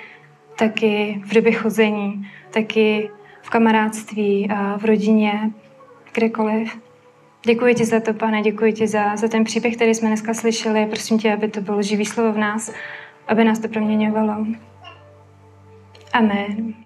tak 0.59 0.83
i 0.83 1.23
v 1.25 1.35
době 1.35 1.53
chození, 1.53 2.29
tak 2.51 2.77
i 2.77 3.11
v 3.43 3.51
kamarádství 3.51 4.49
a 4.51 4.79
v 4.79 4.85
rodině, 4.85 5.51
kdekoliv. 6.15 6.79
Děkuji 7.47 7.75
ti 7.75 7.85
za 7.85 8.01
to, 8.01 8.15
pane, 8.15 8.43
děkuji 8.43 8.73
ti 8.73 8.87
za, 8.87 9.17
za 9.17 9.29
ten 9.29 9.45
příběh, 9.45 9.77
který 9.77 9.95
jsme 9.95 10.09
dneska 10.09 10.35
slyšeli. 10.35 10.87
Prosím 10.87 11.19
tě, 11.19 11.33
aby 11.33 11.49
to 11.49 11.61
bylo 11.61 11.83
živý 11.83 12.05
slovo 12.05 12.33
v 12.33 12.39
nás, 12.39 12.73
aby 13.29 13.45
nás 13.45 13.59
to 13.59 13.69
proměňovalo. 13.69 14.47
Amen. 16.15 16.84